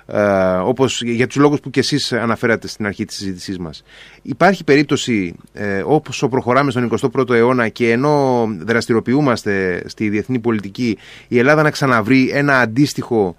Ε, 0.06 0.20
όπως 0.64 1.02
για 1.02 1.26
τους 1.26 1.36
λόγους 1.36 1.60
που 1.60 1.70
και 1.70 1.80
εσείς 1.80 2.12
αναφέρατε 2.12 2.68
στην 2.68 2.86
αρχή 2.86 3.04
της 3.04 3.16
συζήτησής 3.16 3.58
μας. 3.58 3.84
Υπάρχει 4.22 4.64
περίπτωση 4.64 5.34
ε, 5.52 5.82
όπως 5.86 6.26
προχωράμε 6.30 6.70
στον 6.70 6.90
21ο 7.16 7.30
αιώνα 7.30 7.68
και 7.68 7.90
ενώ 7.90 8.44
δραστηριοποιούμαστε 8.60 9.82
στη 9.86 10.08
διεθνή 10.08 10.38
πολιτική 10.38 10.98
η 11.28 11.38
Ελλάδα 11.38 11.62
να 11.62 11.70
ξαναβρει 11.70 12.30
ένα 12.32 12.58
αντίστοιχο 12.58 13.36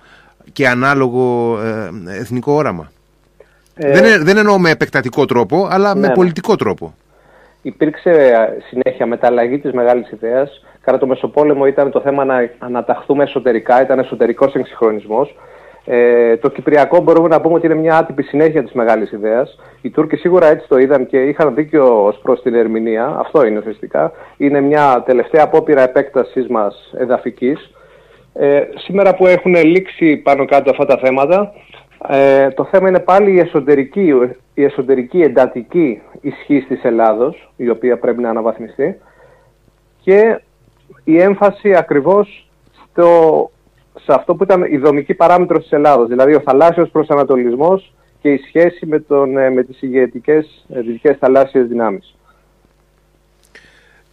και 0.53 0.67
ανάλογο 0.67 1.57
εθνικό 2.07 2.53
όραμα; 2.53 2.91
Ε, 3.75 3.91
δεν, 3.91 4.23
δεν 4.23 4.37
εννοώ 4.37 4.59
με 4.59 4.69
επεκτατικό 4.69 5.25
τρόπο, 5.25 5.67
αλλά 5.71 5.95
με 5.95 6.01
ναι, 6.01 6.07
ναι. 6.07 6.13
πολιτικό 6.13 6.55
τρόπο. 6.55 6.93
Υπήρξε 7.61 8.33
συνέχεια 8.69 9.05
μεταλλαγή 9.05 9.59
της 9.59 9.71
μεγάλης 9.71 10.11
ιδέας. 10.11 10.63
Κατά 10.81 10.97
το 10.97 11.07
Μεσοπόλεμο 11.07 11.65
ήταν 11.65 11.91
το 11.91 12.01
θέμα 12.01 12.25
να 12.25 12.49
αναταχθούμε 12.59 13.23
εσωτερικά, 13.23 13.81
ήταν 13.81 13.99
εσωτερικός 13.99 14.53
εξυγχρονισμός. 14.53 15.35
Ε, 15.85 16.37
το 16.37 16.49
Κυπριακό 16.49 17.01
μπορούμε 17.01 17.27
να 17.27 17.41
πούμε 17.41 17.53
ότι 17.53 17.65
είναι 17.65 17.75
μια 17.75 17.97
άτυπη 17.97 18.23
συνέχεια 18.23 18.63
της 18.63 18.71
μεγάλης 18.71 19.11
ιδέας. 19.11 19.59
Οι 19.81 19.89
Τούρκοι 19.89 20.15
σίγουρα 20.15 20.47
έτσι 20.47 20.67
το 20.67 20.77
είδαν 20.77 21.05
και 21.05 21.21
είχαν 21.21 21.55
δίκιο 21.55 22.05
ως 22.05 22.19
προς 22.21 22.41
την 22.41 22.53
ερμηνεία. 22.53 23.15
Αυτό 23.19 23.45
είναι 23.45 23.59
ουσιαστικά. 23.59 24.11
Είναι 24.37 24.61
μια 24.61 25.03
τελευταία 25.05 25.43
απόπειρα 25.43 25.81
επέκταση 25.81 26.45
μας 26.49 26.93
εδαφικής. 26.97 27.71
Ε, 28.33 28.61
σήμερα 28.75 29.15
που 29.15 29.27
έχουν 29.27 29.55
λήξει 29.55 30.17
πάνω 30.17 30.45
κάτω 30.45 30.69
αυτά 30.69 30.85
τα 30.85 30.97
θέματα, 30.97 31.53
ε, 32.09 32.49
το 32.49 32.63
θέμα 32.63 32.89
είναι 32.89 32.99
πάλι 32.99 33.31
η 33.31 33.39
εσωτερική, 33.39 34.13
η 34.53 34.63
εσωτερική 34.63 35.21
εντατική 35.21 36.01
ισχύ 36.21 36.65
της 36.67 36.83
Ελλάδος, 36.83 37.51
η 37.55 37.69
οποία 37.69 37.97
πρέπει 37.97 38.21
να 38.21 38.29
αναβαθμιστεί, 38.29 38.99
και 40.01 40.41
η 41.03 41.21
έμφαση 41.21 41.75
ακριβώς 41.75 42.49
στο, 42.91 43.51
σε 43.99 44.13
αυτό 44.13 44.35
που 44.35 44.43
ήταν 44.43 44.63
η 44.63 44.77
δομική 44.77 45.13
παράμετρος 45.13 45.61
της 45.61 45.71
Ελλάδος, 45.71 46.07
δηλαδή 46.07 46.33
ο 46.33 46.41
θαλάσσιος 46.45 46.89
προσανατολισμός 46.89 47.93
και 48.21 48.29
η 48.29 48.37
σχέση 48.47 48.85
με, 48.85 48.99
τον, 48.99 49.37
ε, 49.37 49.49
με 49.49 49.63
τις 49.63 49.81
ηγετικές 49.81 50.65
ε, 50.69 50.81
δυτικές 50.81 51.17
θαλάσσιες 51.19 51.67
δυνάμεις. 51.67 52.15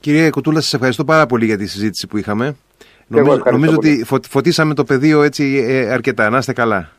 Κύριε 0.01 0.31
Κουτούλα, 0.31 0.61
σας 0.61 0.75
ευχαριστώ 0.75 1.05
πάρα 1.05 1.27
πολύ 1.27 1.45
για 1.45 1.57
τη 1.57 1.66
συζήτηση 1.66 2.07
που 2.07 2.16
είχαμε. 2.16 2.57
Νομίζω, 3.07 3.43
νομίζω 3.51 3.75
ότι 3.75 4.05
φωτίσαμε 4.29 4.75
το 4.75 4.85
πεδίο 4.85 5.23
έτσι 5.23 5.66
αρκετά. 5.90 6.31
Να 6.31 6.38
είστε 6.38 6.53
καλά. 6.53 6.90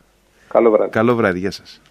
Καλό 0.48 0.72
βράδυ. 0.72 0.92
Καλό 0.92 1.16
βράδυ. 1.16 1.40
Γεια 1.40 1.52
σας. 1.52 1.82